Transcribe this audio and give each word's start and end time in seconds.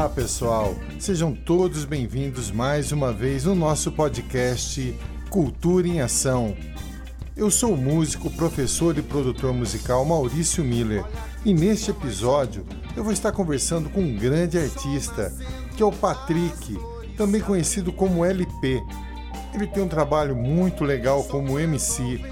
Olá, 0.00 0.08
pessoal. 0.08 0.74
Sejam 0.98 1.34
todos 1.34 1.84
bem-vindos 1.84 2.50
mais 2.50 2.90
uma 2.90 3.12
vez 3.12 3.44
no 3.44 3.54
nosso 3.54 3.92
podcast 3.92 4.98
Cultura 5.28 5.86
em 5.86 6.00
Ação. 6.00 6.56
Eu 7.36 7.50
sou 7.50 7.74
o 7.74 7.76
músico, 7.76 8.30
professor 8.30 8.96
e 8.96 9.02
produtor 9.02 9.52
musical 9.52 10.02
Maurício 10.06 10.64
Miller 10.64 11.04
e 11.44 11.52
neste 11.52 11.90
episódio 11.90 12.64
eu 12.96 13.04
vou 13.04 13.12
estar 13.12 13.30
conversando 13.32 13.90
com 13.90 14.00
um 14.00 14.16
grande 14.16 14.58
artista, 14.58 15.30
que 15.76 15.82
é 15.82 15.86
o 15.86 15.92
Patrick, 15.92 16.78
também 17.18 17.42
conhecido 17.42 17.92
como 17.92 18.24
LP. 18.24 18.82
Ele 19.52 19.66
tem 19.66 19.82
um 19.82 19.88
trabalho 19.88 20.34
muito 20.34 20.82
legal 20.82 21.24
como 21.24 21.60
MC, 21.60 22.24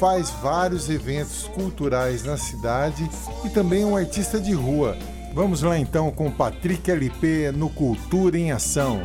faz 0.00 0.30
vários 0.42 0.88
eventos 0.88 1.42
culturais 1.48 2.24
na 2.24 2.38
cidade 2.38 3.06
e 3.44 3.50
também 3.50 3.82
é 3.82 3.86
um 3.86 3.96
artista 3.98 4.40
de 4.40 4.54
rua. 4.54 4.96
Vamos 5.34 5.62
lá 5.62 5.78
então 5.78 6.10
com 6.10 6.30
Patrick 6.30 6.90
LP 6.90 7.52
no 7.52 7.70
Cultura 7.70 8.36
em 8.36 8.52
Ação. 8.52 9.00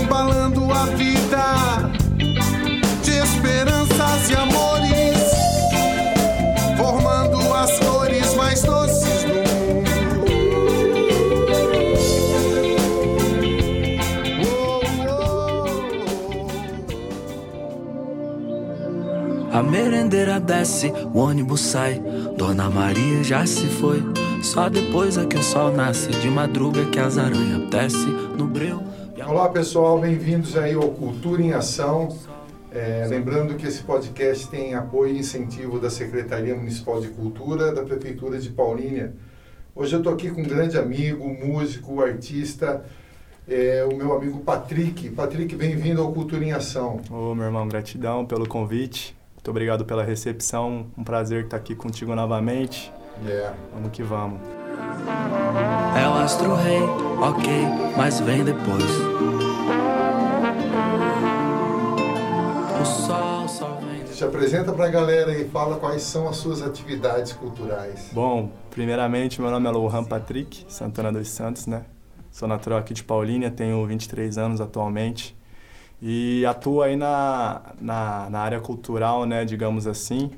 Embalando 0.00 0.72
a 0.72 0.86
vida 0.86 1.92
de 3.02 3.10
esperanças 3.10 4.30
e 4.30 4.34
amores, 4.34 5.18
formando 6.78 7.52
as 7.52 7.78
cores 7.78 8.34
mais 8.36 8.62
doces 8.62 9.24
do 9.24 9.34
mundo. 9.34 9.44
A 19.52 19.62
merendeira 19.62 20.40
desce, 20.40 20.90
o 21.12 21.18
ônibus 21.18 21.60
sai. 21.60 22.13
Dona 22.46 22.68
Maria 22.68 23.24
já 23.24 23.46
se 23.46 23.66
foi. 23.66 24.02
Só 24.42 24.68
depois 24.68 25.16
é 25.16 25.24
que 25.24 25.34
o 25.34 25.42
sol 25.42 25.72
nasce. 25.72 26.10
De 26.10 26.28
madruga 26.28 26.84
que 26.90 27.00
as 27.00 27.16
aranhas 27.16 27.70
desce 27.70 28.06
no 28.36 28.46
breu. 28.46 28.82
E 29.16 29.22
Olá 29.22 29.48
pessoal, 29.48 29.98
bem-vindos 29.98 30.54
aí 30.54 30.74
ao 30.74 30.90
Cultura 30.90 31.40
em 31.40 31.54
Ação. 31.54 32.14
É, 32.70 33.06
lembrando 33.08 33.54
que 33.54 33.66
esse 33.66 33.82
podcast 33.82 34.46
tem 34.48 34.74
apoio 34.74 35.14
e 35.14 35.20
incentivo 35.20 35.80
da 35.80 35.88
Secretaria 35.88 36.54
Municipal 36.54 37.00
de 37.00 37.08
Cultura 37.08 37.72
da 37.72 37.82
Prefeitura 37.82 38.38
de 38.38 38.50
Paulínia. 38.50 39.14
Hoje 39.74 39.94
eu 39.94 40.00
estou 40.00 40.12
aqui 40.12 40.30
com 40.30 40.42
um 40.42 40.46
grande 40.46 40.76
amigo, 40.76 41.26
músico, 41.26 42.02
artista, 42.02 42.84
é, 43.48 43.88
o 43.90 43.96
meu 43.96 44.14
amigo 44.14 44.40
Patrick. 44.40 45.08
Patrick, 45.08 45.56
bem-vindo 45.56 46.02
ao 46.02 46.12
Cultura 46.12 46.44
em 46.44 46.52
Ação. 46.52 47.00
Ô, 47.10 47.34
meu 47.34 47.46
irmão, 47.46 47.66
gratidão 47.66 48.26
pelo 48.26 48.46
convite. 48.46 49.16
Muito 49.44 49.50
obrigado 49.50 49.84
pela 49.84 50.02
recepção. 50.02 50.86
Um 50.96 51.04
prazer 51.04 51.44
estar 51.44 51.58
aqui 51.58 51.74
contigo 51.74 52.14
novamente. 52.14 52.90
Yeah. 53.26 53.54
Vamos 53.74 53.90
que 53.90 54.02
vamos. 54.02 54.40
É 55.94 56.08
o 56.08 56.14
astro 56.14 56.54
rei, 56.54 56.80
ok, 56.80 57.52
mas 57.94 58.20
vem 58.20 58.42
depois. 58.42 58.82
O 62.80 62.84
sol 62.86 63.46
só 63.46 63.78
vem. 63.82 64.06
Se 64.06 64.24
apresenta 64.24 64.72
para 64.72 64.86
a 64.86 64.90
galera 64.90 65.38
e 65.38 65.46
fala 65.50 65.76
quais 65.76 66.00
são 66.00 66.26
as 66.26 66.36
suas 66.36 66.62
atividades 66.62 67.34
culturais. 67.34 68.08
Bom, 68.14 68.50
primeiramente, 68.70 69.42
meu 69.42 69.50
nome 69.50 69.68
é 69.68 69.70
Lohan 69.70 70.04
Patrick, 70.04 70.64
Santana 70.70 71.12
dos 71.12 71.28
Santos, 71.28 71.66
né? 71.66 71.84
Sou 72.30 72.48
natural 72.48 72.78
aqui 72.78 72.94
de 72.94 73.04
Paulínia, 73.04 73.50
tenho 73.50 73.86
23 73.86 74.38
anos 74.38 74.62
atualmente. 74.62 75.36
E 76.06 76.44
atuo 76.44 76.82
aí 76.82 76.96
na, 76.96 77.62
na, 77.80 78.28
na 78.28 78.40
área 78.40 78.60
cultural, 78.60 79.24
né, 79.24 79.42
digamos 79.42 79.86
assim. 79.86 80.30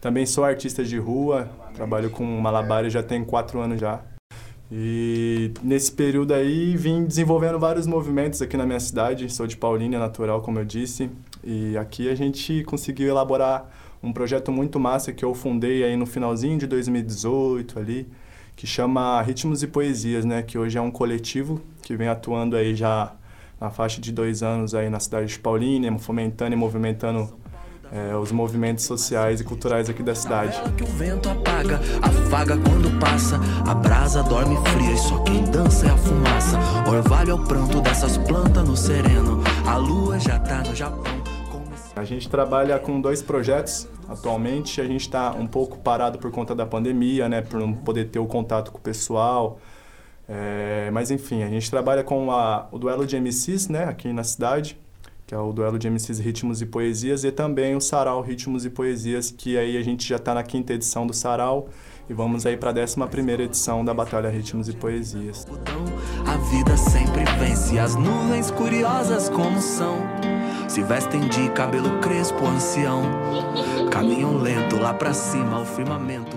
Também 0.00 0.24
sou 0.24 0.44
artista 0.44 0.84
de 0.84 0.96
rua, 0.96 1.50
trabalho 1.74 2.08
com 2.08 2.24
malabares 2.24 2.92
já 2.92 3.02
tem 3.02 3.24
quatro 3.24 3.58
anos 3.58 3.80
já. 3.80 4.00
E 4.70 5.50
nesse 5.60 5.90
período 5.90 6.32
aí 6.32 6.76
vim 6.76 7.04
desenvolvendo 7.04 7.58
vários 7.58 7.84
movimentos 7.84 8.40
aqui 8.40 8.56
na 8.56 8.64
minha 8.64 8.78
cidade. 8.78 9.28
Sou 9.28 9.44
de 9.44 9.56
Paulínia, 9.56 9.98
natural, 9.98 10.40
como 10.40 10.60
eu 10.60 10.64
disse. 10.64 11.10
E 11.42 11.76
aqui 11.76 12.08
a 12.08 12.14
gente 12.14 12.62
conseguiu 12.62 13.08
elaborar 13.08 13.68
um 14.00 14.12
projeto 14.12 14.52
muito 14.52 14.78
massa 14.78 15.12
que 15.12 15.24
eu 15.24 15.34
fundei 15.34 15.82
aí 15.82 15.96
no 15.96 16.06
finalzinho 16.06 16.56
de 16.56 16.66
2018 16.68 17.76
ali, 17.76 18.06
que 18.54 18.68
chama 18.68 19.20
Ritmos 19.20 19.64
e 19.64 19.66
Poesias, 19.66 20.24
né? 20.24 20.42
Que 20.42 20.56
hoje 20.56 20.78
é 20.78 20.80
um 20.80 20.92
coletivo 20.92 21.60
que 21.82 21.96
vem 21.96 22.06
atuando 22.06 22.54
aí 22.54 22.76
já 22.76 23.16
na 23.60 23.70
faixa 23.70 24.00
de 24.00 24.12
dois 24.12 24.42
anos 24.42 24.74
aí 24.74 24.88
na 24.88 25.00
cidade 25.00 25.28
de 25.28 25.38
Paulínia, 25.38 25.96
fomentando 25.98 26.54
e 26.54 26.56
movimentando 26.56 27.32
eh, 27.92 28.14
os 28.14 28.30
movimentos 28.30 28.84
sociais 28.84 29.40
e 29.40 29.44
culturais 29.44 29.88
aqui 29.88 30.02
da 30.02 30.14
cidade. 30.14 30.60
Que 30.76 30.84
o 30.84 30.86
vento 30.86 31.28
apaga, 31.28 31.80
afaga 32.02 32.56
quando 32.56 32.98
passa. 33.00 33.40
A 33.66 33.74
brasa 33.74 34.22
dorme 34.22 34.56
fria 34.68 34.92
e 34.92 34.98
só 34.98 35.18
quem 35.20 35.42
dança 35.44 35.86
é 35.86 35.90
a 35.90 35.96
fumaça. 35.96 36.58
Orvalho 36.88 37.30
é 37.30 37.34
o 37.34 37.44
pranto 37.44 37.80
dessas 37.80 38.16
plantas 38.18 38.68
no 38.68 38.76
sereno. 38.76 39.42
A 39.66 39.76
lua 39.76 40.18
já 40.18 40.38
tá 40.38 40.62
no 40.62 40.74
Japão. 40.74 41.18
A 41.96 42.04
gente 42.04 42.28
trabalha 42.28 42.78
com 42.78 43.00
dois 43.00 43.22
projetos 43.22 43.88
atualmente. 44.08 44.80
A 44.80 44.84
gente 44.84 45.00
está 45.00 45.32
um 45.32 45.46
pouco 45.46 45.78
parado 45.78 46.18
por 46.18 46.30
conta 46.30 46.54
da 46.54 46.64
pandemia, 46.64 47.28
né? 47.28 47.42
Por 47.42 47.58
não 47.58 47.72
poder 47.72 48.04
ter 48.04 48.20
o 48.20 48.26
contato 48.26 48.70
com 48.70 48.78
o 48.78 48.80
pessoal. 48.80 49.58
É, 50.28 50.90
mas 50.92 51.10
enfim, 51.10 51.42
a 51.42 51.48
gente 51.48 51.70
trabalha 51.70 52.04
com 52.04 52.30
a- 52.30 52.68
o 52.70 52.78
duelo 52.78 53.06
de 53.06 53.16
MCs, 53.16 53.68
né? 53.68 53.84
Aqui 53.84 54.12
na 54.12 54.22
cidade, 54.24 54.78
que 55.26 55.34
é 55.34 55.38
o 55.38 55.52
duelo 55.52 55.78
de 55.78 55.88
MCs 55.88 56.18
Ritmos 56.18 56.60
e 56.60 56.66
Poesias, 56.66 57.24
e 57.24 57.32
também 57.32 57.74
o 57.74 57.80
Sarau 57.80 58.20
Ritmos 58.20 58.64
e 58.64 58.70
Poesias, 58.70 59.30
que 59.30 59.56
aí 59.56 59.76
a 59.78 59.82
gente 59.82 60.06
já 60.06 60.16
está 60.16 60.34
na 60.34 60.42
quinta 60.42 60.74
edição 60.74 61.06
do 61.06 61.14
Sarau 61.14 61.68
e 62.10 62.14
vamos 62.14 62.44
aí 62.46 62.56
para 62.56 62.70
a 62.70 62.72
décima 62.72 63.06
primeira 63.06 63.42
edição 63.42 63.82
da 63.84 63.94
Batalha 63.94 64.28
Ritmos 64.28 64.68
e 64.68 64.72
Poesias. 64.74 65.46
A 66.26 66.36
vida 66.50 66.76
sempre 66.76 67.24
vence. 67.38 67.78
As 67.78 67.94
nuvens 67.94 68.50
curiosas 68.50 69.28
como 69.30 69.60
são. 69.60 69.96
Se 70.68 70.82
vestem 70.82 71.20
de 71.28 71.48
cabelo 71.50 71.98
crespo, 72.00 72.44
ancião. 72.46 73.02
Caminham 73.90 74.36
lento 74.36 74.76
lá 74.78 74.92
pra 74.92 75.14
cima, 75.14 75.60
o 75.60 75.64
firmamento, 75.64 76.36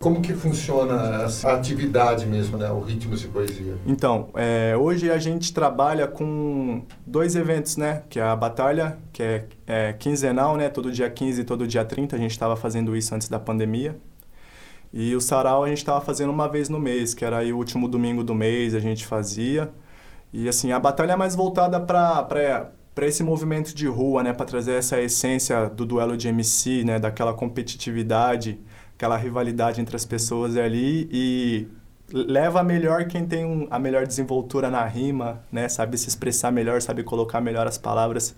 Como 0.00 0.22
que 0.22 0.32
funciona 0.32 1.24
essa 1.24 1.52
atividade 1.52 2.24
mesmo, 2.24 2.56
né? 2.56 2.70
O 2.70 2.80
Ritmos 2.80 3.24
e 3.24 3.28
Poesia? 3.28 3.76
Então, 3.84 4.28
é, 4.34 4.76
hoje 4.76 5.10
a 5.10 5.18
gente 5.18 5.52
trabalha 5.52 6.06
com 6.06 6.82
dois 7.04 7.34
eventos, 7.34 7.76
né? 7.76 8.02
Que 8.08 8.20
é 8.20 8.22
a 8.22 8.36
batalha, 8.36 8.96
que 9.12 9.22
é, 9.22 9.44
é 9.66 9.92
quinzenal, 9.92 10.56
né? 10.56 10.68
Todo 10.68 10.92
dia 10.92 11.10
15 11.10 11.40
e 11.40 11.44
todo 11.44 11.66
dia 11.66 11.84
30. 11.84 12.14
A 12.14 12.18
gente 12.18 12.30
estava 12.30 12.54
fazendo 12.54 12.96
isso 12.96 13.12
antes 13.12 13.28
da 13.28 13.40
pandemia. 13.40 13.96
E 14.92 15.16
o 15.16 15.20
sarau 15.20 15.64
a 15.64 15.68
gente 15.68 15.78
estava 15.78 16.00
fazendo 16.00 16.30
uma 16.30 16.48
vez 16.48 16.68
no 16.68 16.78
mês, 16.78 17.12
que 17.12 17.24
era 17.24 17.38
aí 17.38 17.52
o 17.52 17.56
último 17.56 17.88
domingo 17.88 18.22
do 18.22 18.34
mês 18.34 18.74
a 18.74 18.80
gente 18.80 19.04
fazia. 19.04 19.70
E 20.32 20.48
assim, 20.48 20.70
a 20.70 20.78
batalha 20.78 21.12
é 21.12 21.16
mais 21.16 21.34
voltada 21.34 21.80
para 21.80 22.70
para 22.94 23.06
esse 23.06 23.22
movimento 23.22 23.72
de 23.72 23.86
rua, 23.86 24.24
né, 24.24 24.32
para 24.32 24.44
trazer 24.44 24.72
essa 24.72 25.00
essência 25.00 25.68
do 25.68 25.86
duelo 25.86 26.16
de 26.16 26.26
MC, 26.26 26.82
né, 26.82 26.98
daquela 26.98 27.32
competitividade, 27.32 28.58
aquela 28.98 29.16
rivalidade 29.16 29.80
entre 29.80 29.94
as 29.94 30.04
pessoas 30.04 30.56
ali 30.56 31.08
e 31.12 31.68
leva 32.12 32.60
a 32.60 32.64
melhor 32.64 33.04
quem 33.06 33.24
tem 33.24 33.44
um, 33.44 33.68
a 33.70 33.78
melhor 33.78 34.04
desenvoltura 34.04 34.68
na 34.68 34.84
rima, 34.84 35.40
né, 35.52 35.68
sabe 35.68 35.96
se 35.96 36.08
expressar 36.08 36.50
melhor, 36.50 36.82
sabe 36.82 37.04
colocar 37.04 37.40
melhor 37.40 37.64
as 37.68 37.78
palavras. 37.78 38.34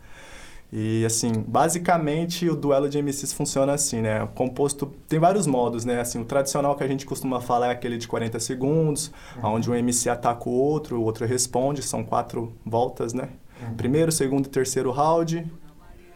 E 0.71 1.03
assim, 1.05 1.33
basicamente 1.49 2.47
o 2.47 2.55
duelo 2.55 2.91
de 2.91 2.99
MCs 2.99 3.33
funciona 3.33 3.73
assim, 3.73 4.03
né? 4.03 4.23
O 4.23 4.29
composto 4.29 4.87
tem 5.09 5.19
vários 5.19 5.45
modos, 5.45 5.85
né? 5.85 6.01
Assim, 6.01 6.21
o 6.21 6.25
tradicional 6.25 6.77
que 6.77 6.85
a 6.85 6.87
gente 6.87 7.05
costuma 7.05 7.41
falar 7.41 7.69
é 7.69 7.71
aquele 7.71 7.99
de 7.99 8.07
40 8.07 8.39
segundos, 8.39 9.11
onde 9.43 9.69
um 9.69 9.75
MC 9.75 10.09
ataca 10.09 10.49
o 10.49 10.53
outro, 10.53 11.01
o 11.01 11.03
outro 11.03 11.27
responde, 11.27 11.83
são 11.83 12.05
quatro 12.05 12.53
voltas, 12.65 13.13
né? 13.13 13.31
Primeiro, 13.77 14.13
segundo 14.13 14.47
e 14.47 14.49
terceiro 14.49 14.93
round. 14.93 15.45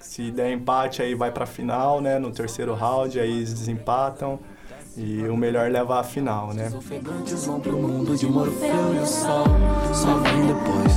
Se 0.04 0.30
der 0.30 0.52
empate, 0.52 1.00
aí 1.02 1.14
vai 1.14 1.32
pra 1.32 1.46
final, 1.46 2.00
né? 2.00 2.18
No 2.18 2.30
terceiro 2.30 2.74
round, 2.74 3.18
aí 3.18 3.38
eles 3.38 3.52
desempatam. 3.52 4.38
E 4.96 5.26
o 5.26 5.36
melhor 5.36 5.68
leva 5.70 5.98
a 5.98 6.04
final, 6.04 6.52
né? 6.52 6.68
Os 6.68 6.74
ofegantes 6.74 7.46
vão 7.46 7.58
pro 7.58 7.76
mundo 7.76 8.14
de 8.16 8.26
Morfeu 8.26 8.94
e 8.94 8.98
o 8.98 9.06
sol 9.06 9.44
só 9.92 10.18
vem 10.18 10.46
depois. 10.46 10.94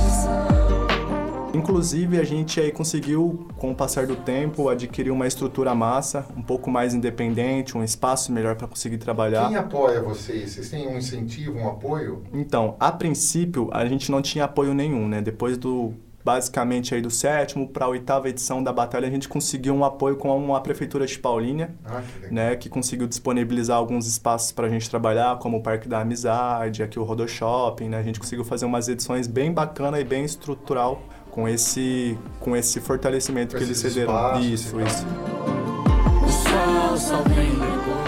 Inclusive, 1.52 2.20
a 2.20 2.22
gente 2.22 2.60
aí 2.60 2.70
conseguiu, 2.70 3.48
com 3.56 3.72
o 3.72 3.74
passar 3.74 4.06
do 4.06 4.14
tempo, 4.14 4.68
adquirir 4.68 5.10
uma 5.10 5.26
estrutura 5.26 5.74
massa, 5.74 6.24
um 6.36 6.42
pouco 6.42 6.70
mais 6.70 6.94
independente, 6.94 7.76
um 7.76 7.82
espaço 7.82 8.30
melhor 8.30 8.54
para 8.54 8.68
conseguir 8.68 8.98
trabalhar. 8.98 9.48
Quem 9.48 9.56
apoia 9.56 10.00
vocês? 10.02 10.52
Vocês 10.52 10.68
têm 10.68 10.86
um 10.86 10.98
incentivo, 10.98 11.58
um 11.58 11.68
apoio? 11.68 12.22
Então, 12.32 12.76
a 12.78 12.92
princípio, 12.92 13.68
a 13.72 13.84
gente 13.86 14.12
não 14.12 14.20
tinha 14.22 14.44
apoio 14.44 14.74
nenhum, 14.74 15.08
né? 15.08 15.22
Depois 15.22 15.56
do 15.56 15.94
basicamente 16.24 16.94
aí 16.94 17.00
do 17.00 17.10
sétimo 17.10 17.68
para 17.68 17.86
a 17.86 17.88
oitava 17.88 18.28
edição 18.28 18.62
da 18.62 18.72
batalha, 18.72 19.06
a 19.06 19.10
gente 19.10 19.28
conseguiu 19.28 19.74
um 19.74 19.84
apoio 19.84 20.16
com 20.16 20.54
a 20.54 20.60
prefeitura 20.60 21.06
de 21.06 21.18
Paulínia, 21.18 21.74
Ah, 21.84 22.02
que 22.02 22.34
né, 22.34 22.56
que 22.56 22.68
conseguiu 22.68 23.06
disponibilizar 23.06 23.76
alguns 23.76 24.06
espaços 24.06 24.52
para 24.52 24.66
a 24.66 24.70
gente 24.70 24.88
trabalhar, 24.90 25.38
como 25.38 25.58
o 25.58 25.62
Parque 25.62 25.88
da 25.88 26.00
Amizade, 26.00 26.82
aqui 26.82 26.98
o 26.98 27.04
Rodoshopping, 27.04 27.88
né? 27.88 27.98
A 27.98 28.02
gente 28.02 28.20
conseguiu 28.20 28.44
fazer 28.44 28.66
umas 28.66 28.88
edições 28.88 29.26
bem 29.26 29.52
bacana 29.52 29.98
e 30.00 30.04
bem 30.04 30.24
estrutural 30.24 31.02
com 31.30 31.48
esse 31.48 32.18
com 32.40 32.56
esse 32.56 32.80
fortalecimento 32.80 33.52
Com 33.52 33.58
que 33.58 33.64
eles 33.64 33.78
cederam. 33.78 34.14
espaços 34.14 34.46
Isso, 34.46 34.80
isso. 34.80 35.06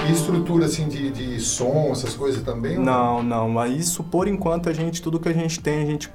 E 0.08 0.12
estrutura 0.12 0.66
assim 0.66 0.88
de, 0.88 1.10
de 1.10 1.40
som, 1.40 1.90
essas 1.92 2.14
coisas 2.14 2.42
também? 2.42 2.76
Não, 2.78 3.22
não, 3.22 3.48
mas 3.48 3.72
isso 3.72 4.02
por 4.02 4.26
enquanto 4.26 4.68
a 4.68 4.72
gente, 4.72 5.00
tudo 5.00 5.20
que 5.20 5.28
a 5.28 5.32
gente 5.32 5.60
tem, 5.60 5.82
a 5.82 5.86
gente 5.86 6.10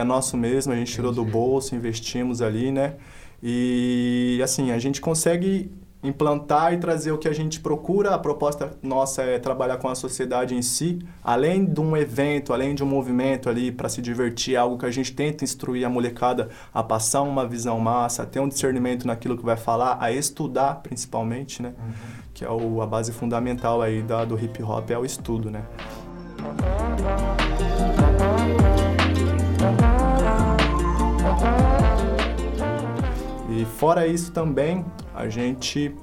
é 0.00 0.04
nosso 0.04 0.36
mesmo, 0.36 0.72
a 0.72 0.76
gente 0.76 0.92
tirou 0.92 1.12
do 1.12 1.24
bolso, 1.24 1.74
investimos 1.74 2.42
ali, 2.42 2.72
né? 2.72 2.94
E 3.42 4.40
assim, 4.42 4.70
a 4.70 4.78
gente 4.78 5.00
consegue 5.00 5.70
implantar 6.02 6.72
e 6.72 6.78
trazer 6.78 7.12
o 7.12 7.18
que 7.18 7.28
a 7.28 7.32
gente 7.32 7.60
procura. 7.60 8.14
A 8.14 8.18
proposta 8.18 8.72
nossa 8.82 9.22
é 9.22 9.38
trabalhar 9.38 9.76
com 9.76 9.88
a 9.88 9.94
sociedade 9.94 10.54
em 10.54 10.62
si, 10.62 10.98
além 11.22 11.64
de 11.64 11.80
um 11.80 11.96
evento, 11.96 12.52
além 12.52 12.74
de 12.74 12.82
um 12.82 12.86
movimento 12.86 13.48
ali 13.48 13.70
para 13.70 13.88
se 13.88 14.00
divertir, 14.00 14.56
algo 14.56 14.78
que 14.78 14.86
a 14.86 14.90
gente 14.90 15.12
tenta 15.12 15.44
instruir 15.44 15.86
a 15.86 15.90
molecada 15.90 16.48
a 16.72 16.82
passar 16.82 17.22
uma 17.22 17.46
visão 17.46 17.78
massa, 17.78 18.22
a 18.22 18.26
ter 18.26 18.40
um 18.40 18.48
discernimento 18.48 19.06
naquilo 19.06 19.36
que 19.36 19.44
vai 19.44 19.56
falar, 19.56 19.98
a 20.00 20.10
estudar 20.10 20.76
principalmente, 20.76 21.62
né? 21.62 21.74
Uhum. 21.78 22.20
Que 22.32 22.44
é 22.44 22.50
o, 22.50 22.80
a 22.80 22.86
base 22.86 23.12
fundamental 23.12 23.82
aí 23.82 24.02
da, 24.02 24.24
do 24.24 24.38
hip 24.38 24.62
hop 24.62 24.90
é 24.90 24.98
o 24.98 25.04
estudo, 25.04 25.50
né? 25.50 25.64
E 33.60 33.64
fora 33.66 34.06
isso 34.06 34.32
também, 34.32 34.86
a 35.14 35.28
gente 35.28 35.94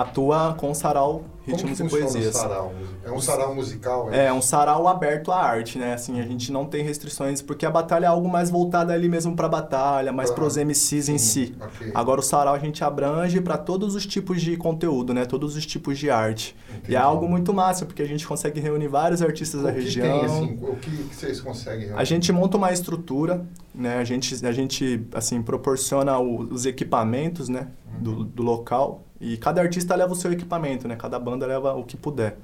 atua 0.00 0.54
com 0.58 0.72
sarau 0.74 1.24
ritmos 1.46 1.78
e 1.78 1.88
poesias. 1.88 2.34
Sarau? 2.34 2.74
É 3.04 3.10
um 3.10 3.20
sarau 3.20 3.54
musical? 3.54 4.12
É, 4.12 4.26
é 4.26 4.32
um 4.32 4.42
sarau 4.42 4.88
aberto 4.88 5.30
à 5.30 5.40
arte, 5.40 5.78
né? 5.78 5.94
Assim, 5.94 6.18
a 6.20 6.24
gente 6.24 6.50
não 6.50 6.66
tem 6.66 6.82
restrições, 6.82 7.40
porque 7.40 7.64
a 7.64 7.70
batalha 7.70 8.06
é 8.06 8.08
algo 8.08 8.28
mais 8.28 8.50
voltado 8.50 8.92
ali 8.92 9.08
mesmo 9.08 9.36
para 9.36 9.48
batalha, 9.48 10.12
mais 10.12 10.30
para 10.30 10.44
os 10.44 10.56
MCs 10.56 11.08
em 11.08 11.18
si. 11.18 11.54
Okay. 11.60 11.92
Agora 11.94 12.20
o 12.20 12.22
sarau 12.22 12.54
a 12.54 12.58
gente 12.58 12.82
abrange 12.82 13.40
para 13.40 13.56
todos 13.56 13.94
os 13.94 14.04
tipos 14.04 14.42
de 14.42 14.56
conteúdo, 14.56 15.14
né? 15.14 15.24
Todos 15.24 15.56
os 15.56 15.64
tipos 15.64 15.98
de 15.98 16.10
arte. 16.10 16.56
Entendi. 16.68 16.92
E 16.92 16.96
é 16.96 16.98
algo 16.98 17.28
muito 17.28 17.54
massa, 17.54 17.86
porque 17.86 18.02
a 18.02 18.08
gente 18.08 18.26
consegue 18.26 18.58
reunir 18.58 18.88
vários 18.88 19.22
artistas 19.22 19.60
o 19.60 19.64
da 19.64 19.70
região. 19.70 20.20
Tem, 20.20 20.24
assim, 20.26 20.58
o 20.60 20.76
que, 20.76 20.90
que 20.90 21.14
vocês 21.14 21.40
conseguem 21.40 21.86
reunir? 21.86 22.00
A 22.00 22.04
gente 22.04 22.32
monta 22.32 22.56
uma 22.56 22.72
estrutura, 22.72 23.46
né? 23.72 23.98
A 23.98 24.04
gente, 24.04 24.44
a 24.44 24.52
gente 24.52 25.06
assim, 25.14 25.40
proporciona 25.42 26.18
o, 26.18 26.40
os 26.52 26.66
equipamentos, 26.66 27.48
né? 27.48 27.68
Uhum. 27.94 28.02
Do, 28.02 28.24
do 28.24 28.42
local 28.42 29.05
e 29.20 29.36
cada 29.36 29.60
artista 29.60 29.94
leva 29.94 30.12
o 30.12 30.16
seu 30.16 30.32
equipamento, 30.32 30.86
né? 30.86 30.96
Cada 30.96 31.18
banda 31.18 31.46
leva 31.46 31.74
o 31.74 31.84
que 31.84 31.96
puder. 31.96 32.36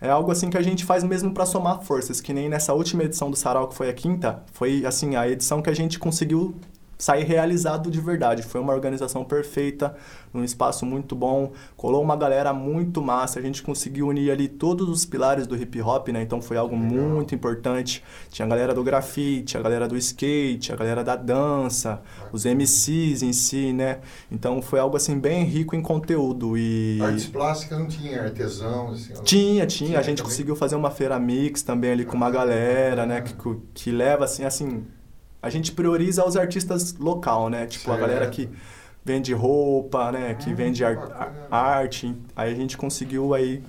É 0.00 0.08
algo 0.08 0.30
assim 0.30 0.48
que 0.48 0.56
a 0.56 0.62
gente 0.62 0.84
faz 0.84 1.02
mesmo 1.02 1.32
para 1.32 1.44
somar 1.44 1.82
forças, 1.82 2.20
que 2.20 2.32
nem 2.32 2.48
nessa 2.48 2.72
última 2.72 3.02
edição 3.02 3.30
do 3.30 3.36
Sarau, 3.36 3.68
que 3.68 3.74
foi 3.74 3.90
a 3.90 3.92
quinta, 3.92 4.42
foi 4.52 4.86
assim 4.86 5.16
a 5.16 5.28
edição 5.28 5.60
que 5.60 5.70
a 5.70 5.74
gente 5.74 5.98
conseguiu 5.98 6.54
sair 6.98 7.22
realizado 7.22 7.90
de 7.90 8.00
verdade. 8.00 8.42
Foi 8.42 8.60
uma 8.60 8.74
organização 8.74 9.24
perfeita, 9.24 9.94
num 10.34 10.42
espaço 10.42 10.84
muito 10.84 11.14
bom, 11.14 11.52
colou 11.76 12.02
uma 12.02 12.16
galera 12.16 12.52
muito 12.52 13.00
massa, 13.00 13.38
a 13.38 13.42
gente 13.42 13.62
conseguiu 13.62 14.08
unir 14.08 14.30
ali 14.30 14.48
todos 14.48 14.88
os 14.88 15.04
pilares 15.04 15.46
do 15.46 15.56
hip 15.56 15.80
hop, 15.80 16.08
né? 16.08 16.22
Então 16.22 16.42
foi 16.42 16.56
algo 16.56 16.76
muito 16.76 17.34
importante. 17.34 18.02
Tinha 18.30 18.44
a 18.44 18.48
galera 18.48 18.74
do 18.74 18.82
grafite, 18.82 19.56
a 19.56 19.62
galera 19.62 19.86
do 19.86 19.96
skate, 19.96 20.72
a 20.72 20.76
galera 20.76 21.04
da 21.04 21.14
dança, 21.14 22.02
os 22.32 22.44
MCs 22.44 23.22
em 23.22 23.32
si, 23.32 23.72
né? 23.72 24.00
Então 24.30 24.60
foi 24.60 24.80
algo 24.80 24.96
assim 24.96 25.18
bem 25.18 25.44
rico 25.44 25.76
em 25.76 25.80
conteúdo 25.80 26.58
e 26.58 26.98
artes 27.00 27.26
plásticas 27.26 27.78
não 27.78 27.86
tinha 27.86 28.22
artesão, 28.22 28.90
assim, 28.90 29.12
tinha, 29.14 29.22
tinha, 29.22 29.66
tinha, 29.66 29.98
a 29.98 30.02
gente 30.02 30.18
também. 30.18 30.30
conseguiu 30.30 30.56
fazer 30.56 30.74
uma 30.74 30.90
feira 30.90 31.18
mix 31.18 31.62
também 31.62 31.92
ali 31.92 32.04
com 32.04 32.16
uma 32.16 32.30
galera, 32.30 33.06
né, 33.06 33.20
que, 33.20 33.34
que 33.72 33.90
leva 33.90 34.24
assim 34.24 34.44
assim 34.44 34.84
a 35.42 35.50
gente 35.50 35.72
prioriza 35.72 36.26
os 36.26 36.36
artistas 36.36 36.94
local, 36.94 37.48
né? 37.48 37.66
Tipo, 37.66 37.86
certo. 37.86 37.96
a 37.96 38.06
galera 38.06 38.30
que 38.30 38.48
vende 39.04 39.32
roupa, 39.32 40.12
né? 40.12 40.34
Que 40.34 40.50
hum, 40.50 40.54
vende 40.54 40.84
ar 40.84 41.32
arte. 41.50 42.14
Aí 42.36 42.52
a 42.52 42.56
gente 42.56 42.76
conseguiu 42.76 43.34
aí 43.34 43.62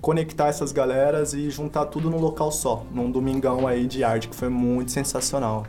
conectar 0.00 0.48
essas 0.48 0.72
galeras 0.72 1.32
e 1.32 1.48
juntar 1.48 1.86
tudo 1.86 2.10
num 2.10 2.18
local 2.18 2.50
só, 2.50 2.84
num 2.92 3.10
domingão 3.10 3.66
aí 3.68 3.86
de 3.86 4.02
arte, 4.02 4.28
que 4.28 4.34
foi 4.34 4.48
muito 4.48 4.90
sensacional. 4.90 5.64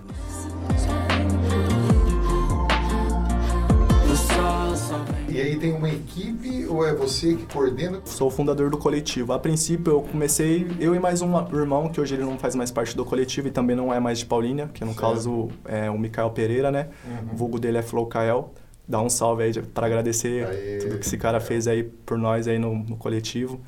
E 5.33 5.41
aí 5.41 5.57
tem 5.57 5.74
uma 5.74 5.89
equipe 5.89 6.68
ou 6.68 6.85
é 6.85 6.94
você 6.94 7.35
que 7.35 7.51
coordena? 7.51 8.00
Sou 8.06 8.27
o 8.27 8.31
fundador 8.31 8.69
do 8.69 8.77
coletivo. 8.77 9.33
A 9.33 9.39
princípio 9.39 9.94
eu 9.94 10.01
comecei, 10.03 10.68
eu 10.80 10.94
e 10.94 11.00
mais 11.00 11.24
um 11.24 11.35
irmão, 11.51 11.89
que 11.89 12.00
hoje 12.00 12.13
ele 12.13 12.24
não 12.24 12.38
faz 12.38 12.53
mais 12.53 12.69
parte 12.69 12.95
do 12.95 13.03
coletivo 13.03 13.47
e 13.47 13.51
também 13.51 13.75
não 13.75 13.91
é 13.91 14.00
mais 14.00 14.19
de 14.19 14.27
Paulínia, 14.27 14.69
que 14.71 14.85
no 14.85 14.94
certo. 14.94 15.01
caso 15.01 15.50
é 15.65 15.89
o 15.89 15.97
Mikael 15.97 16.30
Pereira, 16.30 16.69
né? 16.69 16.89
Uhum. 17.03 17.33
O 17.33 17.35
vulgo 17.35 17.59
dele 17.59 17.80
é 17.80 17.81
Flowkael. 17.81 18.53
Dá 18.88 19.01
um 19.01 19.09
salve 19.09 19.41
aí 19.41 19.53
para 19.59 19.88
agradecer 19.88 20.45
Aê, 20.45 20.77
tudo 20.77 21.00
que 21.00 21.06
esse 21.06 21.18
cara 21.18 21.39
fez 21.39 21.68
aí 21.68 21.81
por 21.81 22.15
nós 22.15 22.47
aí 22.47 22.59
no, 22.59 22.75
no 22.75 22.95
coletivo. 22.95 23.59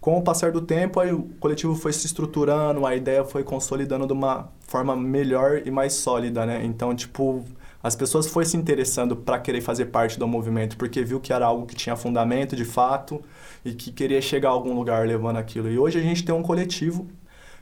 Com 0.00 0.16
o 0.16 0.22
passar 0.22 0.50
do 0.50 0.62
tempo, 0.62 1.00
aí 1.00 1.12
o 1.12 1.24
coletivo 1.38 1.74
foi 1.74 1.92
se 1.92 2.06
estruturando, 2.06 2.86
a 2.86 2.96
ideia 2.96 3.24
foi 3.24 3.44
consolidando 3.44 4.06
de 4.06 4.14
uma 4.14 4.48
forma 4.60 4.96
melhor 4.96 5.60
e 5.66 5.70
mais 5.70 5.92
sólida, 5.92 6.46
né? 6.46 6.62
Então, 6.64 6.94
tipo, 6.94 7.44
as 7.82 7.96
pessoas 7.96 8.26
foram 8.26 8.46
se 8.46 8.56
interessando 8.56 9.16
para 9.16 9.38
querer 9.38 9.60
fazer 9.60 9.86
parte 9.86 10.18
do 10.18 10.26
movimento, 10.28 10.76
porque 10.76 11.02
viu 11.02 11.18
que 11.18 11.32
era 11.32 11.46
algo 11.46 11.66
que 11.66 11.74
tinha 11.74 11.96
fundamento 11.96 12.54
de 12.54 12.64
fato 12.64 13.22
e 13.64 13.72
que 13.72 13.90
queria 13.90 14.20
chegar 14.20 14.50
a 14.50 14.52
algum 14.52 14.74
lugar 14.74 15.06
levando 15.06 15.36
aquilo. 15.36 15.70
E 15.70 15.78
hoje 15.78 15.98
a 15.98 16.02
gente 16.02 16.22
tem 16.22 16.34
um 16.34 16.42
coletivo, 16.42 17.08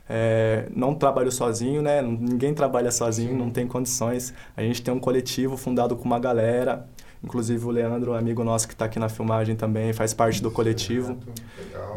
é, 0.09 0.67
não 0.75 0.93
trabalho 0.93 1.31
sozinho, 1.31 1.81
né? 1.81 2.01
Ninguém 2.01 2.53
trabalha 2.53 2.91
sozinho, 2.91 3.37
não 3.37 3.49
tem 3.49 3.67
condições. 3.67 4.33
A 4.57 4.61
gente 4.61 4.81
tem 4.81 4.93
um 4.93 4.99
coletivo 4.99 5.55
fundado 5.55 5.95
com 5.95 6.03
uma 6.03 6.19
galera. 6.19 6.87
Inclusive 7.21 7.65
o 7.65 7.69
Leandro, 7.69 8.11
um 8.11 8.15
amigo 8.15 8.43
nosso 8.43 8.67
que 8.67 8.73
está 8.73 8.85
aqui 8.85 8.97
na 8.97 9.09
filmagem 9.09 9.55
também, 9.55 9.91
faz 9.91 10.13
parte 10.13 10.41
do 10.41 10.49
coletivo. 10.49 11.17